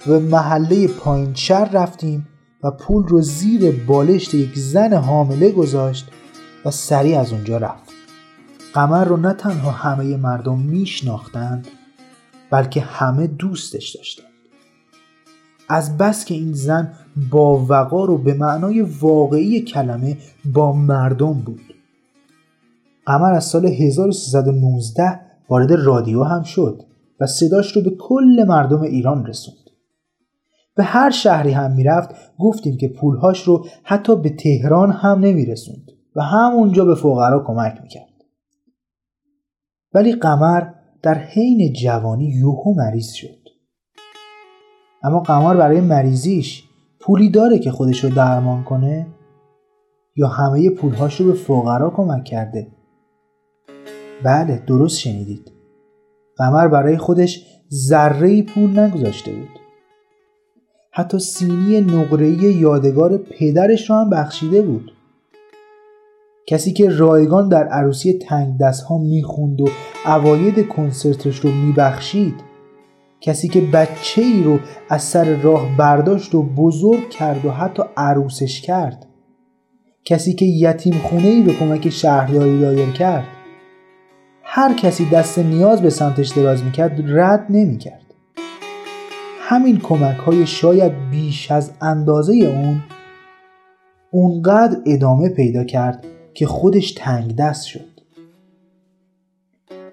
و 0.07 0.11
به 0.11 0.18
محله 0.18 0.88
پایین 0.88 1.35
شهر 1.35 1.72
رفتیم 1.72 2.28
و 2.62 2.70
پول 2.70 3.05
رو 3.05 3.20
زیر 3.20 3.85
بالشت 3.87 4.35
یک 4.35 4.59
زن 4.59 4.92
حامله 4.92 5.51
گذاشت 5.51 6.09
و 6.64 6.70
سریع 6.70 7.20
از 7.20 7.33
اونجا 7.33 7.59
رفت. 7.59 7.92
قمر 8.75 9.05
رو 9.05 9.16
نه 9.16 9.33
تنها 9.33 9.70
همه 9.70 10.16
مردم 10.16 10.59
میشناختند 10.59 11.68
بلکه 12.51 12.81
همه 12.81 13.27
دوستش 13.27 13.96
داشتند 13.96 14.27
از 15.68 15.96
بس 15.98 16.25
که 16.25 16.35
این 16.35 16.53
زن 16.53 16.92
با 17.31 17.66
وقار 17.68 18.11
و 18.11 18.18
به 18.18 18.35
معنای 18.35 18.81
واقعی 18.81 19.61
کلمه 19.61 20.18
با 20.44 20.72
مردم 20.72 21.33
بود. 21.33 21.75
قمر 23.07 23.33
از 23.33 23.44
سال 23.44 23.66
1319 23.66 25.20
وارد 25.48 25.72
رادیو 25.72 26.22
هم 26.25 26.42
شد 26.42 26.83
و 27.20 27.27
صداش 27.27 27.77
رو 27.77 27.83
به 27.83 27.90
کل 27.90 28.44
مردم 28.48 28.81
ایران 28.81 29.27
رسوند. 29.27 29.57
به 30.76 30.82
هر 30.82 31.11
شهری 31.11 31.52
هم 31.52 31.72
می‌رفت 31.72 32.14
گفتیم 32.38 32.76
که 32.76 32.88
پولهاش 32.88 33.42
رو 33.42 33.66
حتی 33.82 34.16
به 34.16 34.30
تهران 34.30 34.90
هم 34.90 35.18
نمیرسوند 35.18 35.90
و 36.16 36.22
همونجا 36.22 36.85
به 36.85 36.94
فقرا 36.94 37.44
کمک 37.46 37.78
می‌کرد. 37.82 38.12
ولی 39.94 40.12
قمر 40.12 40.66
در 41.02 41.14
حین 41.14 41.72
جوانی 41.72 42.24
یوهو 42.24 42.74
مریض 42.74 43.12
شد. 43.12 43.48
اما 45.02 45.20
قمر 45.20 45.56
برای 45.56 45.80
مریضیش 45.80 46.64
پولی 47.00 47.30
داره 47.30 47.58
که 47.58 47.70
خودش 47.70 48.04
رو 48.04 48.11
درمان 48.11 48.64
کنه 48.64 49.06
یا 50.16 50.28
همه 50.28 50.70
پولهاش 50.70 51.20
رو 51.20 51.26
به 51.26 51.32
فقرا 51.32 51.90
کمک 51.90 52.24
کرده. 52.24 52.66
بله 54.24 54.62
درست 54.66 54.98
شنیدید. 54.98 55.52
قمر 56.37 56.68
برای 56.68 56.96
خودش 56.96 57.46
ذره 57.72 58.42
پول 58.42 58.78
نگذاشته 58.78 59.32
بود. 59.32 59.62
حتی 60.94 61.18
سینی 61.18 61.81
نقره‌ای 61.81 62.55
یادگار 62.55 63.16
پدرش 63.16 63.90
رو 63.90 63.96
هم 63.96 64.11
بخشیده 64.11 64.62
بود. 64.62 64.92
کسی 66.46 66.72
که 66.72 66.88
رایگان 66.88 67.48
در 67.48 67.68
عروسی 67.68 68.12
تنگ 68.12 68.59
دست 68.59 68.83
ها 68.83 68.98
می‌خوند 68.98 69.61
و 69.61 69.68
اواید 70.07 70.68
کنسرتش 70.68 71.38
رو 71.38 71.50
میبخشید 71.50 72.35
کسی 73.20 73.48
که 73.48 73.61
بچه 73.61 74.22
ای 74.22 74.42
رو 74.42 74.59
از 74.88 75.02
سر 75.02 75.37
راه 75.37 75.76
برداشت 75.76 76.35
و 76.35 76.42
بزرگ 76.42 77.11
کرد 77.11 77.44
و 77.44 77.50
حتی 77.50 77.83
عروسش 77.96 78.61
کرد. 78.61 79.07
کسی 80.05 80.33
که 80.33 80.44
یتیم 80.44 80.94
خونه 80.94 81.28
ای 81.28 81.42
به 81.42 81.52
کمک 81.52 81.88
شهرداری 81.88 82.61
دایر 82.61 82.90
کرد. 82.90 83.24
هر 84.42 84.74
کسی 84.74 85.09
دست 85.09 85.38
نیاز 85.38 85.83
به 85.83 85.90
سمتش 85.90 86.28
دراز 86.28 86.64
می‌کرد 86.64 87.00
رد 87.07 87.46
نمی‌کرد. 87.50 88.01
همین 89.52 89.78
کمک 89.78 90.16
های 90.16 90.46
شاید 90.46 90.92
بیش 91.10 91.50
از 91.50 91.72
اندازه 91.80 92.34
اون 92.34 92.82
اونقدر 94.10 94.76
ادامه 94.86 95.28
پیدا 95.28 95.64
کرد 95.64 96.06
که 96.34 96.46
خودش 96.46 96.92
تنگ 96.92 97.36
دست 97.36 97.66
شد 97.66 98.00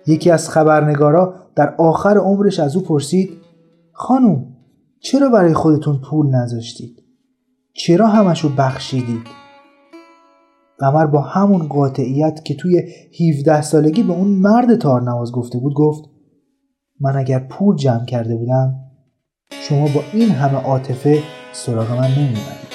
یکی 0.07 0.31
از 0.31 0.49
خبرنگارا 0.49 1.33
در 1.55 1.75
آخر 1.77 2.17
عمرش 2.17 2.59
از 2.59 2.75
او 2.75 2.81
پرسید 2.81 3.29
خانم 3.91 4.45
چرا 4.99 5.29
برای 5.29 5.53
خودتون 5.53 6.01
پول 6.01 6.35
نذاشتید؟ 6.35 7.03
چرا 7.73 8.07
همش 8.07 8.41
رو 8.41 8.49
بخشیدید؟ 8.57 9.27
قمر 10.77 11.05
با 11.05 11.21
همون 11.21 11.67
قاطعیت 11.67 12.45
که 12.45 12.55
توی 12.55 12.83
17 13.29 13.61
سالگی 13.61 14.03
به 14.03 14.13
اون 14.13 14.27
مرد 14.27 14.75
تارنواز 14.75 15.31
گفته 15.31 15.59
بود 15.59 15.73
گفت 15.73 16.03
من 16.99 17.15
اگر 17.15 17.39
پول 17.39 17.75
جمع 17.75 18.05
کرده 18.05 18.35
بودم 18.35 18.88
شما 19.51 19.87
با 19.87 20.03
این 20.13 20.31
همه 20.31 20.57
عاطفه 20.57 21.23
سراغ 21.53 21.91
من 21.91 22.11
نمیومدید 22.11 22.69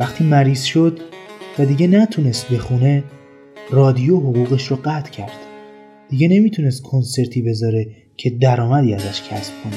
وقتی 0.00 0.24
مریض 0.24 0.62
شد 0.62 1.00
و 1.58 1.64
دیگه 1.64 1.86
نتونست 1.86 2.52
بخونه 2.52 3.04
رادیو 3.70 4.16
حقوقش 4.16 4.66
رو 4.66 4.76
قطع 4.84 5.10
کرد. 5.10 5.32
دیگه 6.08 6.28
نمی‌تونست 6.28 6.82
کنسرتی 6.82 7.42
بذاره 7.42 7.86
که 8.16 8.30
درآمدی 8.30 8.94
ازش 8.94 9.22
کسب 9.22 9.52
کنه. 9.64 9.76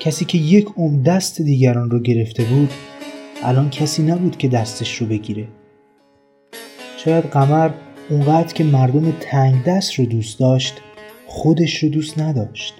کسی 0.00 0.24
که 0.24 0.38
یک 0.38 0.68
عمر 0.76 1.02
دست 1.02 1.42
دیگران 1.42 1.90
رو 1.90 2.00
گرفته 2.00 2.44
بود 2.44 2.70
الان 3.42 3.70
کسی 3.70 4.02
نبود 4.02 4.38
که 4.38 4.48
دستش 4.48 4.96
رو 4.96 5.06
بگیره. 5.06 5.48
شاید 6.96 7.24
قمر 7.24 7.70
اونقدر 8.10 8.54
که 8.54 8.64
مردم 8.64 9.12
تنگ 9.20 9.64
دست 9.64 9.94
رو 9.94 10.04
دوست 10.04 10.38
داشت 10.40 10.74
خودش 11.32 11.82
رو 11.82 11.88
دوست 11.88 12.18
نداشت. 12.18 12.74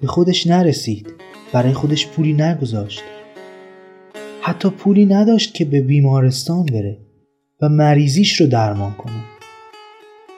به 0.00 0.06
خودش 0.06 0.46
نرسید. 0.46 1.06
برای 1.52 1.72
خودش 1.72 2.06
پولی 2.06 2.32
نگذاشت. 2.32 3.02
حتی 4.40 4.70
پولی 4.70 5.06
نداشت 5.06 5.54
که 5.54 5.64
به 5.64 5.80
بیمارستان 5.80 6.66
بره 6.66 6.98
و 7.62 7.68
مریضیش 7.68 8.40
رو 8.40 8.46
درمان 8.46 8.92
کنه. 8.92 9.24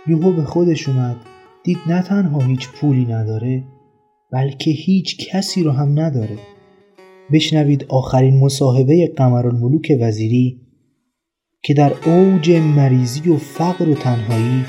یوهو 0.07 0.33
به 0.33 0.45
خودش 0.45 0.89
اومد. 0.89 1.17
دید 1.65 1.79
نه 1.87 2.03
تنها 2.03 2.41
هیچ 2.41 2.69
پولی 2.69 3.05
نداره 3.05 3.65
بلکه 4.33 4.71
هیچ 4.71 5.29
کسی 5.29 5.63
رو 5.63 5.71
هم 5.71 6.01
نداره. 6.01 6.39
بشنوید 7.33 7.87
آخرین 7.89 8.41
مصاحبه 8.41 9.13
قمرالملوک 9.17 9.93
وزیری 10.01 10.61
که 11.63 11.75
در 11.75 11.93
اوج 12.07 12.51
مریضی 12.51 13.31
و 13.31 13.37
فقر 13.37 13.89
و 13.89 13.95
تنهایی 13.95 14.65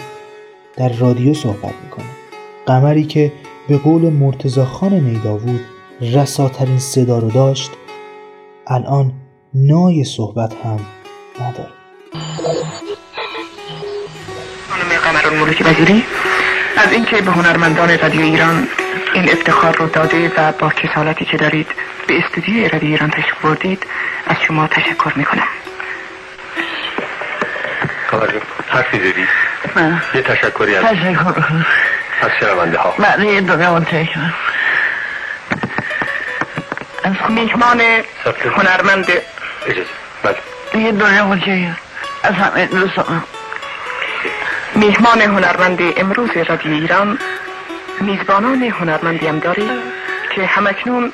در 0.77 0.93
رادیو 0.93 1.33
صحبت 1.33 1.73
می‌کنه 1.83 2.22
قمری 2.65 3.03
که 3.03 3.31
به 3.69 3.77
قول 3.77 4.01
مرتزا 4.01 4.65
خان 4.65 4.93
نیداوود 4.93 5.65
رساترین 6.01 6.79
صدا 6.79 7.19
رو 7.19 7.31
داشت 7.31 7.71
الان 8.67 9.13
نای 9.53 10.03
صحبت 10.03 10.53
هم 10.65 10.79
نداره. 11.41 11.69
خانم 14.69 14.89
قمرالملوک 15.03 15.61
وزیری 15.65 16.03
از 16.77 16.91
اینکه 16.91 17.21
به 17.21 17.31
هنرمندان 17.31 17.99
رادیو 17.99 18.21
ایران 18.21 18.67
این 19.13 19.29
افتخار 19.29 19.75
رو 19.75 19.87
داده 19.87 20.31
و 20.37 20.51
با 20.51 20.69
کسالتی 20.69 21.25
که 21.25 21.37
دارید 21.37 21.67
به 22.07 22.19
استودیوی 22.19 22.69
رادیو 22.69 22.89
ایران 22.89 23.09
تشریف 23.09 23.41
بردید 23.43 23.85
از 24.27 24.37
شما 24.47 24.67
تشکر 24.67 25.13
می‌کنم. 25.15 25.47
حرفی 28.67 28.97
داری 28.97 29.25
من 29.75 30.01
یه 30.15 30.21
تشکری 30.21 30.75
از 30.75 30.85
تشکر. 30.85 31.65
از 32.21 32.31
شنونده 32.39 32.77
ها. 32.77 32.93
من 32.97 33.25
یه 33.25 33.41
دنیا 33.41 33.73
منتشر 33.73 34.33
از 37.03 37.13
میهمان 37.29 37.81
صفحه. 38.23 38.51
هنرمند. 38.51 39.05
اجازه. 39.67 39.89
بله. 40.23 40.83
یه 40.83 40.91
دنیا 40.91 41.27
منتشر 41.27 41.71
از 42.23 42.33
همه 42.33 42.65
دوستان 42.65 43.23
میهمان 44.75 45.21
هنرمند 45.21 45.79
امروز 45.97 46.29
رادیو 46.37 46.71
ایران. 46.71 47.19
میزبانان 48.01 48.63
هنرمندی 48.63 49.27
هم 49.27 49.39
داریم 49.39 49.69
که 50.35 50.45
همکنون 50.45 51.13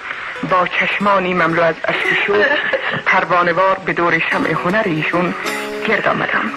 با 0.49 0.67
چشمانی 0.67 1.33
مملو 1.33 1.61
از 1.61 1.75
اشک 1.85 2.25
شوق 2.25 2.45
پروانوار 3.05 3.77
به 3.85 3.93
دور 3.93 4.19
شمع 4.31 4.51
هنر 4.51 4.83
ایشون 4.85 5.33
گرد 5.87 6.07
آمدم 6.07 6.51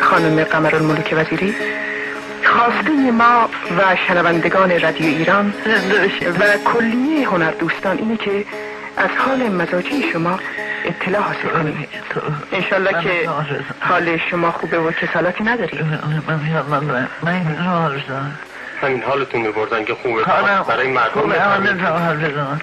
خانم 0.00 0.44
قمرالملوک 0.44 1.14
وزیری 1.16 1.54
خواسته 2.46 3.10
ما 3.10 3.48
و 3.78 3.96
شنوندگان 4.08 4.80
رادیو 4.80 5.06
ایران 5.06 5.54
و 6.40 6.58
کلیه 6.64 7.28
هنر 7.28 7.50
دوستان 7.50 7.98
اینه 7.98 8.16
که 8.16 8.44
از 8.96 9.10
حال 9.18 9.48
مزاجی 9.48 10.12
شما 10.12 10.38
اطلاع 10.84 11.22
حاصل 11.22 11.48
کنیم 11.48 11.88
انشالله 12.52 13.02
که 13.02 13.28
حال 13.80 14.16
شما 14.30 14.50
خوبه 14.50 14.78
و 14.78 14.90
کسالاتی 14.92 15.44
نداری 15.44 15.78
همین 18.82 19.02
حالتون 19.02 19.44
رو 19.44 19.52
بردن 19.52 19.84
که 19.84 19.94
خوبه. 19.94 20.24
برای 20.68 20.88
مردم 20.88 22.60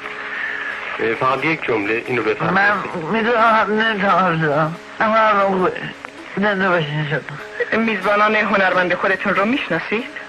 فقط 1.20 1.46
یک 1.46 1.64
جمله 1.64 2.04
اینو 2.08 2.22
من 2.24 2.34
بفرمایید 2.34 2.74
می‌دونم 3.12 3.82
نمی‌تونم 3.82 4.76
اما 5.00 5.70
زنده 6.38 6.70
باشین 6.70 7.08
شد 7.10 7.24
میزبانان 7.78 8.36
هنرمند 8.36 8.94
خودتون 8.94 9.36
رو 9.36 9.46
می‌شناسید؟ 9.46 10.24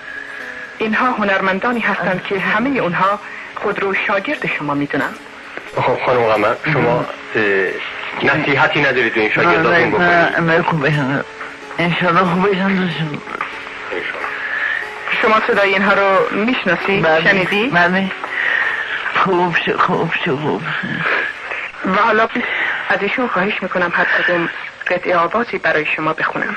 اینها 0.79 1.11
هنرمندانی 1.11 1.81
هستند 1.81 2.23
که 2.29 2.41
همه 2.41 2.79
اونها 2.79 3.19
خود 3.55 3.81
رو 3.81 3.95
شاگرد 3.95 4.47
شما 4.47 4.75
می‌دونن. 4.75 5.11
خب 5.77 5.99
خانم 6.07 6.21
قمر 6.21 6.55
شما 6.73 7.07
نصیحتی 8.23 8.81
نداری 8.81 9.11
تو 9.11 9.21
این 9.21 9.31
شاگرداتون 9.31 9.91
بکنی 9.91 11.21
انشالله 11.79 12.21
خوبشان 12.21 12.91
شما 15.23 15.41
صدای 15.47 15.73
اینها 15.73 15.93
رو 15.93 16.37
می‌شناسی؟ 16.37 17.01
بله. 17.01 17.31
شنیدی؟ 17.31 17.69
بله. 17.69 18.11
خوب 19.25 19.57
شو 19.67 19.79
خوب 19.79 20.13
شو 20.25 20.37
خوب 20.37 20.63
و 21.85 21.97
حالا 21.97 22.29
از 22.89 23.03
ایشون 23.03 23.29
خواهش 23.29 23.63
می‌کنم 23.63 23.93
هر 23.95 24.07
کدوم 24.19 24.49
قطعه 24.87 25.17
آوازی 25.17 25.59
برای 25.59 25.87
شما 25.87 26.13
بخونم. 26.13 26.57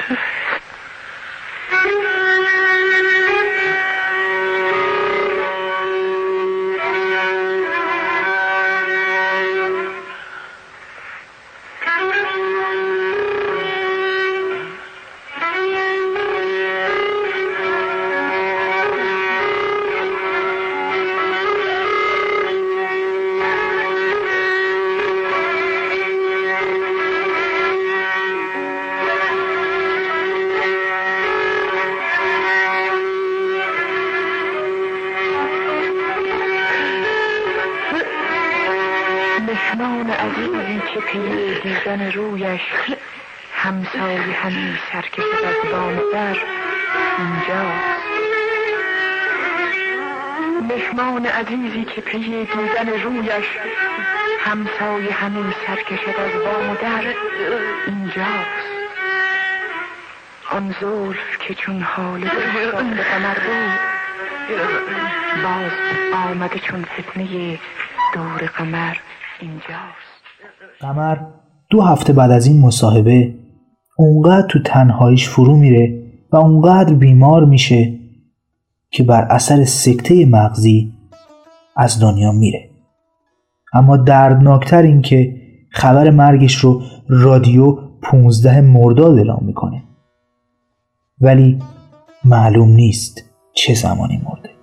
عزیزی 40.27 40.81
که 40.93 40.99
پی 40.99 41.19
دیدن 41.63 42.11
رویش 42.11 42.61
همسایه 43.53 44.21
همی 44.21 44.77
سرکشد 44.91 45.45
از 45.45 45.71
بام 45.71 45.95
در 46.13 46.37
اینجاست 47.17 47.97
مهمان 50.69 51.25
عزیزی 51.25 51.83
که 51.85 52.01
پی 52.01 52.19
دیدن 52.45 52.89
رویش 53.03 53.45
همسایه 54.39 55.13
همی 55.13 55.53
سرکشد 55.67 56.19
از 56.19 56.31
بام 56.31 56.73
در 56.73 57.13
اینجاست. 57.87 58.67
آن 60.49 60.75
زلف 60.81 61.37
که 61.39 61.53
چون 61.53 61.81
حال 61.81 62.19
به 62.19 63.03
قمر 63.03 63.37
بود 63.39 63.79
باز 65.43 65.71
آمده 66.13 66.59
چون 66.59 66.85
فتنه 66.85 67.59
دور 68.13 68.49
قمر 68.57 68.97
اینجاست. 69.39 70.06
قمر 70.79 71.17
دو 71.69 71.81
هفته 71.81 72.13
بعد 72.13 72.31
از 72.31 72.47
این 72.47 72.59
مصاحبه 72.59 73.35
اونقدر 73.97 74.47
تو 74.47 74.59
تنهاییش 74.59 75.29
فرو 75.29 75.55
میره 75.57 76.03
و 76.31 76.37
اونقدر 76.37 76.93
بیمار 76.93 77.45
میشه 77.45 77.99
که 78.91 79.03
بر 79.03 79.21
اثر 79.21 79.65
سکته 79.65 80.25
مغزی 80.25 80.93
از 81.75 81.99
دنیا 81.99 82.31
میره. 82.31 82.69
اما 83.73 83.97
دردناکتر 83.97 84.81
این 84.81 85.01
که 85.01 85.35
خبر 85.71 86.09
مرگش 86.09 86.55
رو 86.55 86.81
رادیو 87.07 87.77
15 88.01 88.61
مرداد 88.61 89.17
اعلام 89.17 89.43
می‌کنه. 89.45 89.83
ولی 91.21 91.59
معلوم 92.25 92.69
نیست 92.69 93.23
چه 93.53 93.73
زمانی 93.73 94.21
مرده. 94.25 94.56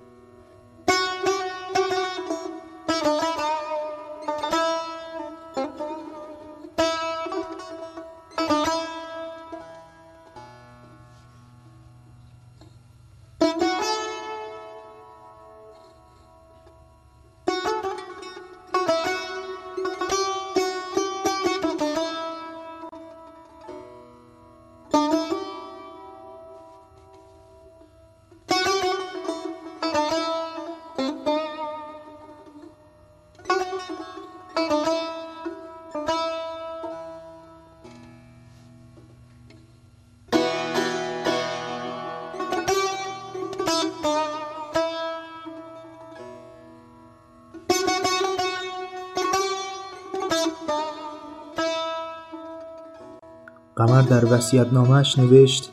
قمر 53.85 54.01
در 54.01 54.33
وصیت‌نامه‌اش 54.33 55.19
نوشت 55.19 55.71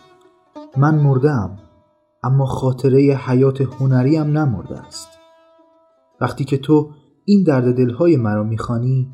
من 0.77 0.95
مردم 0.95 1.59
اما 2.23 2.47
خاطره 2.47 2.99
حیات 2.99 3.61
هنریم 3.61 4.39
نمرده 4.39 4.79
است. 4.79 5.09
وقتی 6.21 6.45
که 6.45 6.59
تو 6.59 6.91
این 7.25 7.43
درد 7.43 7.77
دلهای 7.77 8.17
مرا 8.17 8.43
می‌خوانی 8.43 9.11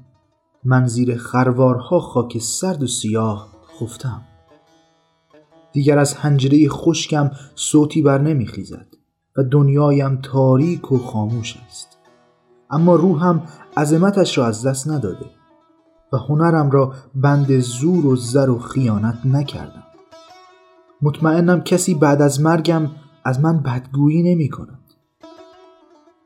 من 0.64 0.86
زیر 0.86 1.16
خروارها 1.16 2.01
خاک 2.01 2.38
سرد 2.38 2.82
و 2.82 2.86
سیاه 2.86 3.49
خفتم. 3.80 4.22
دیگر 5.72 5.99
از 5.99 6.16
حنجره 6.16 6.68
خشکم 6.68 7.30
صوتی 7.55 8.03
بر 8.03 8.20
نمیخیزد 8.20 8.86
و 9.36 9.42
دنیایم 9.42 10.20
تاریک 10.22 10.92
و 10.92 10.99
خاموش 10.99 11.57
است. 11.66 11.99
اما 12.70 12.94
روحم 12.96 13.42
عظمتش 13.76 14.38
را 14.38 14.46
از 14.46 14.66
دست 14.66 14.88
نداده. 14.88 15.38
و 16.12 16.16
هنرم 16.16 16.70
را 16.70 16.94
بند 17.14 17.59
زور 17.59 18.06
و 18.06 18.16
زر 18.16 18.50
و 18.50 18.59
خیانت 18.59 19.18
نکردم. 19.24 19.82
مطمئنم 21.02 21.61
کسی 21.61 21.94
بعد 21.94 22.22
از 22.22 22.40
مرگم 22.40 22.90
از 23.24 23.40
من 23.40 23.62
بدگویی 23.62 24.34
نمی 24.34 24.48
کند 24.48 24.78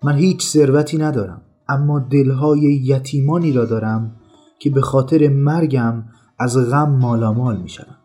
من 0.03 0.14
هیچ 0.14 0.47
ثروتی 0.47 0.99
ندارم 0.99 1.43
اما 1.68 1.99
دلهای 1.99 2.61
یتیمانی 2.61 3.53
را 3.53 3.64
دارم 3.64 4.16
که 4.59 4.70
به 4.70 4.80
خاطر 4.80 5.28
مرگم 5.28 6.05
از 6.39 6.70
غم 6.70 6.91
مالامال 6.91 7.62
می 7.62 7.68
شوند 7.68 7.99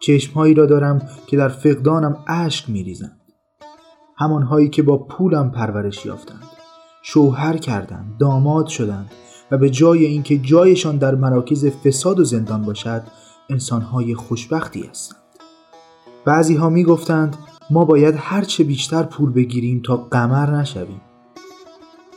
چشمهایی 0.00 0.54
را 0.54 0.66
دارم 0.66 1.02
که 1.26 1.36
در 1.36 1.48
فقدانم 1.48 2.16
اشک 2.26 2.70
می 2.70 2.82
ریزند 2.82 3.20
همانهایی 4.16 4.68
که 4.68 4.82
با 4.82 4.98
پولم 4.98 5.50
پرورش 5.50 6.06
یافتند. 6.06 6.42
شوهر 7.02 7.56
کردند 7.56 8.18
داماد 8.18 8.66
شدند. 8.66 9.10
و 9.50 9.58
به 9.58 9.70
جای 9.70 10.04
اینکه 10.04 10.38
جایشان 10.38 10.96
در 10.96 11.14
مراکز 11.14 11.66
فساد 11.66 12.20
و 12.20 12.24
زندان 12.24 12.62
باشد 12.62 13.02
انسانهای 13.50 14.14
خوشبختی 14.14 14.82
هستند. 14.90 15.18
بعضی 16.24 16.54
ها 16.54 16.68
می 16.68 16.84
گفتند 16.84 17.36
ما 17.70 17.84
باید 17.84 18.14
هرچه 18.18 18.64
بیشتر 18.64 19.02
پول 19.02 19.32
بگیریم 19.32 19.82
تا 19.84 19.96
قمر 19.96 20.50
نشویم. 20.50 21.00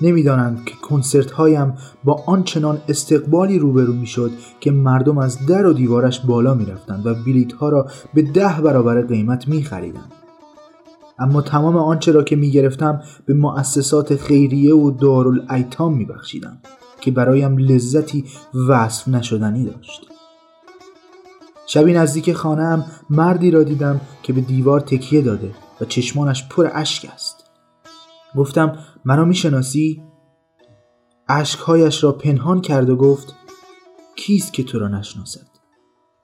نمی‌دانند 0.02 0.66
که 0.66 0.76
کنسرت 0.82 1.32
هایم 1.32 1.74
با 2.04 2.24
آنچنان 2.28 2.82
استقبالی 2.90 3.60
روبرو 3.60 3.94
می 3.94 4.08
شد 4.08 4.32
که 4.60 4.72
مردم 4.72 5.18
از 5.18 5.46
در 5.46 5.66
و 5.66 5.74
دیوارش 5.74 6.20
بالا 6.20 6.54
می 6.54 6.66
رفتند 6.66 7.06
و 7.06 7.14
بلیت 7.14 7.54
ها 7.54 7.70
را 7.70 7.88
به 8.14 8.22
ده 8.22 8.62
برابر 8.62 9.02
قیمت 9.02 9.48
می 9.48 9.64
خریدند. 9.64 10.12
اما 11.20 11.42
تمام 11.42 11.78
آنچه 11.78 12.12
را 12.12 12.24
که 12.24 12.36
می 12.36 12.52
گرفتم 12.52 13.02
به 13.26 13.34
مؤسسات 13.34 14.16
خیریه 14.16 14.76
و 14.76 14.92
دارالایتام 14.92 15.98
می 15.98 16.06
بخشیدم 16.06 16.58
که 17.02 17.12
برایم 17.12 17.58
لذتی 17.58 18.26
وصف 18.70 19.08
نشدنی 19.08 19.66
داشت. 19.66 20.08
شبی 21.68 21.94
نزدیک 21.94 22.34
خانهام 22.34 22.86
مردی 23.10 23.52
را 23.52 23.64
دیدم 23.64 24.02
که 24.24 24.34
به 24.34 24.42
دیوار 24.42 24.80
تکیه 24.80 25.22
داده 25.22 25.52
و 25.82 25.86
چشمانش 25.86 26.48
پر 26.50 26.70
اشک 26.74 27.10
است. 27.14 27.52
گفتم 28.36 28.78
مرا 29.06 29.26
می‌شناسی؟ 29.26 30.04
اشکهایش 31.28 32.04
را 32.04 32.12
پنهان 32.12 32.62
کرد 32.62 32.90
و 32.90 32.96
گفت 32.96 33.36
کیست 34.16 34.54
که 34.54 34.64
تو 34.64 34.80
را 34.80 34.88
نشناسد؟ 34.88 35.48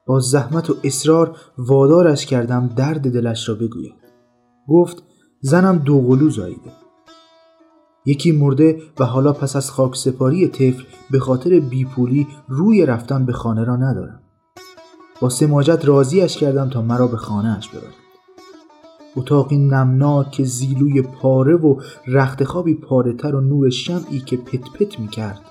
با 0.06 0.20
زحمت 0.20 0.70
و 0.70 0.76
اصرار 0.84 1.38
وادارش 1.58 2.26
کردم 2.26 2.68
درد 2.68 3.14
دلش 3.14 3.50
را 3.50 3.56
بگوید. 3.56 3.96
گفت 4.68 5.04
زنم 5.42 5.78
دوقلو 5.78 6.30
زاییده. 6.30 6.72
یکی 8.08 8.32
مرده 8.32 8.82
و 9.00 9.06
حالا 9.06 9.34
پس 9.34 9.56
از 9.56 9.72
خاک 9.72 9.96
سپاری 9.96 10.48
طفل 10.48 10.84
به 11.12 11.20
خاطر 11.20 11.60
بیپولی 11.60 12.28
روی 12.48 12.86
رفتن 12.86 13.26
به 13.26 13.34
خانه 13.34 13.64
را 13.64 13.76
ندارم. 13.76 14.20
با 15.22 15.30
سماجت 15.30 15.86
راضیش 15.86 16.38
کردم 16.38 16.70
تا 16.70 16.82
مرا 16.82 17.08
به 17.08 17.18
خانهاش 17.18 17.70
ببرد. 17.70 17.94
اتاقی 19.16 19.58
نمناک 19.58 20.32
که 20.32 20.44
زیلوی 20.44 21.02
پاره 21.02 21.56
و 21.56 21.82
رخت 22.08 22.44
خوابی 22.44 22.76
پاره 22.76 23.14
تر 23.14 23.36
و 23.36 23.42
نور 23.42 23.70
شمعی 23.70 24.20
که 24.20 24.38
پت 24.38 24.72
پت 24.74 25.00
می 25.00 25.08
کرد. 25.08 25.42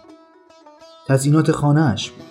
تزینات 1.07 1.53
خانهاش 1.53 2.11
بود. 2.11 2.27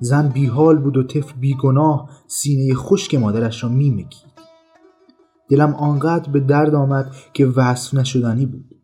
زن 0.00 0.28
بیحال 0.28 0.78
بود 0.78 0.96
و 0.96 1.02
طفل 1.02 1.32
بیگناه 1.40 2.10
سینه 2.26 2.74
خشک 2.74 3.14
مادرش 3.14 3.62
را 3.62 3.68
میمکید 3.68 4.27
دلم 5.48 5.74
آنقدر 5.74 6.32
به 6.32 6.40
درد 6.40 6.74
آمد 6.74 7.14
که 7.32 7.46
وصف 7.46 7.94
نشدنی 7.94 8.46
بود. 8.46 8.74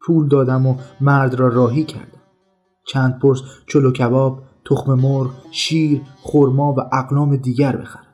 پول 0.00 0.28
دادم 0.28 0.66
و 0.66 0.76
مرد 1.00 1.34
را 1.34 1.48
راهی 1.48 1.84
کردم. 1.84 2.22
چند 2.86 3.18
پرس 3.18 3.38
چلو 3.66 3.92
کباب 3.92 4.42
تخم 4.64 4.94
مرغ 4.94 5.30
شیر 5.50 6.00
خرما 6.22 6.72
و 6.72 6.80
اقلام 6.92 7.36
دیگر 7.36 7.76
بخرد 7.76 8.06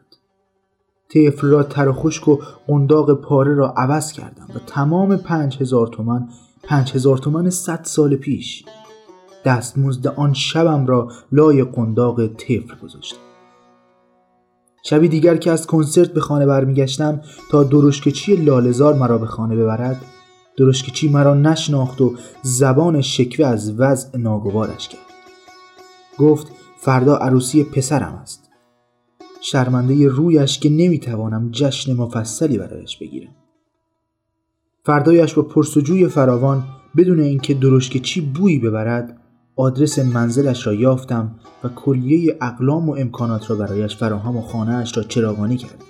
طفل 1.14 1.46
را 1.46 1.62
تر 1.62 1.92
خشک 1.92 2.28
و 2.28 2.38
قنداق 2.66 3.20
پاره 3.20 3.54
را 3.54 3.74
عوض 3.76 4.12
کردم 4.12 4.46
و 4.54 4.58
تمام 4.66 5.16
پنج 5.16 5.56
هزار 5.60 5.86
تومن 5.86 6.28
پنج 6.62 6.92
هزار 6.92 7.18
تومن 7.18 7.50
صد 7.50 7.80
سال 7.82 8.16
پیش 8.16 8.64
دستمزد 9.44 10.06
آن 10.06 10.32
شبم 10.32 10.86
را 10.86 11.08
لای 11.32 11.64
قنداق 11.64 12.26
طفل 12.26 12.74
گذاشتم. 12.82 13.27
شبی 14.82 15.08
دیگر 15.08 15.36
که 15.36 15.50
از 15.50 15.66
کنسرت 15.66 16.12
به 16.12 16.20
خانه 16.20 16.46
برمیگشتم 16.46 17.20
تا 17.50 17.64
درشکچی 17.64 18.36
لالزار 18.36 18.94
مرا 18.94 19.18
به 19.18 19.26
خانه 19.26 19.56
ببرد 19.56 20.04
درشکچی 20.58 21.08
مرا 21.08 21.34
نشناخت 21.34 22.00
و 22.00 22.14
زبان 22.42 23.00
شکوه 23.00 23.46
از 23.46 23.80
وضع 23.80 24.18
ناگوارش 24.18 24.88
کرد. 24.88 25.00
گفت 26.18 26.46
فردا 26.76 27.16
عروسی 27.16 27.64
پسرم 27.64 28.18
است. 28.22 28.50
شرمنده 29.40 30.08
رویش 30.08 30.58
که 30.58 30.68
نمی‌توانم 30.68 31.50
جشن 31.50 31.96
مفصلی 31.96 32.58
برایش 32.58 32.96
بگیرم. 32.96 33.34
فردایش 34.84 35.34
با 35.34 35.42
پرسجوی 35.42 36.08
فراوان 36.08 36.64
بدون 36.96 37.20
اینکه 37.20 37.54
درشکچی 37.54 38.20
بویی 38.20 38.58
ببرد 38.58 39.20
آدرس 39.58 39.98
منزلش 39.98 40.66
را 40.66 40.74
یافتم 40.74 41.34
و 41.64 41.68
کلیه 41.68 42.38
اقلام 42.40 42.88
و 42.88 42.96
امکانات 42.98 43.50
را 43.50 43.56
برایش 43.56 43.96
فراهم 43.96 44.36
و 44.36 44.42
خانهاش 44.42 44.96
را 44.96 45.02
چراغانی 45.02 45.56
کردم 45.56 45.84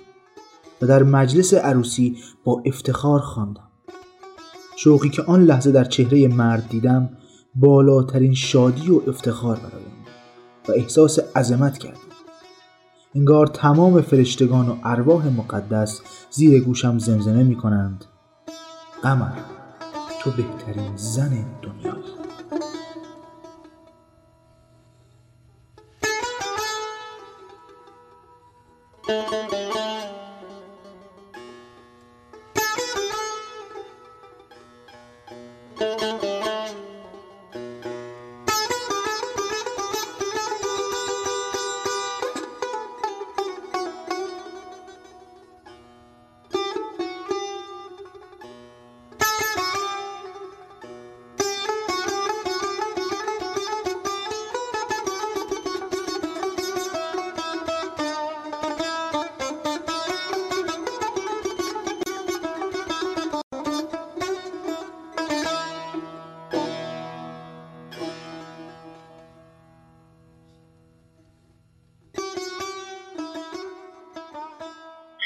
و 0.81 0.87
در 0.87 1.03
مجلس 1.03 1.53
عروسی 1.53 2.17
با 2.43 2.61
افتخار 2.65 3.19
خواندم. 3.19 3.69
شوقی 4.77 5.09
که 5.09 5.21
آن 5.21 5.43
لحظه 5.43 5.71
در 5.71 5.83
چهره 5.83 6.27
مرد 6.27 6.69
دیدم 6.69 7.09
بالاترین 7.55 8.33
شادی 8.33 8.91
و 8.91 9.01
افتخار 9.07 9.55
برایم 9.55 10.05
و 10.69 10.71
احساس 10.71 11.19
عظمت 11.35 11.77
کردم 11.77 11.99
انگار 13.15 13.47
تمام 13.47 14.01
فرشتگان 14.01 14.69
و 14.69 14.75
ارواح 14.83 15.27
مقدس 15.27 16.01
زیر 16.31 16.63
گوشم 16.63 16.99
زمزمه 16.99 17.43
می 17.43 17.55
کنند 17.55 18.05
قمر 19.03 19.31
تو 20.21 20.31
بهترین 20.31 20.95
زن 20.95 21.45
دنیایی 21.61 22.28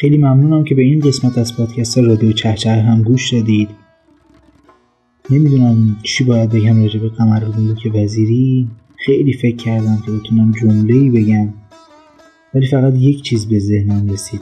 خیلی 0.03 0.17
ممنونم 0.17 0.63
که 0.63 0.75
به 0.75 0.81
این 0.81 0.99
قسمت 0.99 1.37
از 1.37 1.57
پادکست 1.57 1.97
رادیو 1.97 2.31
چهچه 2.31 2.71
هم 2.71 3.01
گوش 3.01 3.33
دادید. 3.33 3.69
نمی‌دونم 5.29 5.97
چی 6.03 6.23
باید 6.23 6.49
بگم 6.49 6.81
راجع 6.81 6.99
به 6.99 7.09
قمرالملوک 7.09 7.89
وزیری. 7.89 8.67
خیلی 8.95 9.33
فکر 9.33 9.55
کردم 9.55 10.03
که 10.05 10.11
بتونم 10.11 10.51
جمله 10.61 11.11
بگم 11.11 11.53
ولی 12.53 12.67
فقط 12.67 12.93
یک 12.95 13.21
چیز 13.21 13.45
به 13.45 13.59
ذهنم 13.59 14.09
رسید. 14.09 14.41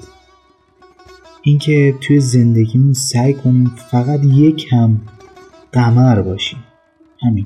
اینکه 1.41 1.95
توی 2.01 2.20
زندگیمون 2.20 2.93
سعی 2.93 3.34
کنیم 3.34 3.72
فقط 3.91 4.24
یکم 4.24 5.02
قمر 5.72 6.22
باشیم. 6.22 6.59
همین. 7.22 7.45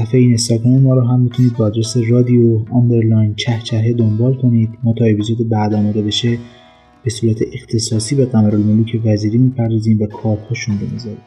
صفحه 0.00 0.20
این 0.20 0.28
اینستاگرام 0.28 0.80
ما 0.80 0.94
رو 0.94 1.06
هم 1.06 1.20
می‌تونید 1.20 1.56
با 1.56 1.64
آدرس 1.64 1.96
رادیو 1.96 2.60
underline 2.70 3.34
چهچهه 3.34 3.92
دنبال 3.92 4.34
کنید. 4.34 4.70
ما 4.84 4.92
تا 4.92 5.04
اپیزود 5.04 5.48
بعد 5.48 5.74
آماده 5.74 6.02
بشه 6.02 6.38
به 7.04 7.10
صورت 7.10 7.42
اختصاصی 7.52 8.14
به 8.14 8.26
قمرالملوک 8.26 9.00
وزیری 9.04 9.38
می‌پردازیم 9.38 10.02
و 10.02 10.06
کارهاشون 10.06 10.78
رو 10.80 10.86
می‌ذاریم. 10.92 11.22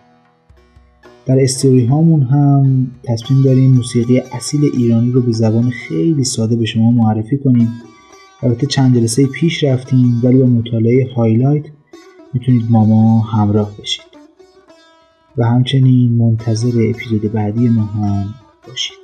در 1.25 1.39
استوری 1.39 1.85
هامون 1.85 2.21
هم 2.21 2.91
تصمیم 3.03 3.41
داریم 3.41 3.71
موسیقی 3.71 4.19
اصیل 4.19 4.61
ایرانی 4.77 5.11
رو 5.11 5.21
به 5.21 5.31
زبان 5.31 5.69
خیلی 5.69 6.23
ساده 6.23 6.55
به 6.55 6.65
شما 6.65 6.91
معرفی 6.91 7.37
کنیم. 7.37 7.69
البته 8.43 8.67
چند 8.67 8.95
جلسه 8.95 9.25
پیش 9.25 9.63
رفتیم 9.63 10.21
ولی 10.23 10.37
با 10.37 10.45
مطالعه 10.45 11.07
هایلایت 11.15 11.65
می‌تونید 12.33 12.69
با 12.69 12.85
ما 12.85 13.19
همراه 13.19 13.71
بشید. 13.81 14.05
و 15.37 15.45
همچنین 15.45 16.11
منتظر 16.11 16.89
اپیزود 16.89 17.31
بعدی 17.31 17.69
ما 17.69 17.83
هم 17.83 18.33
باشید 18.67 19.02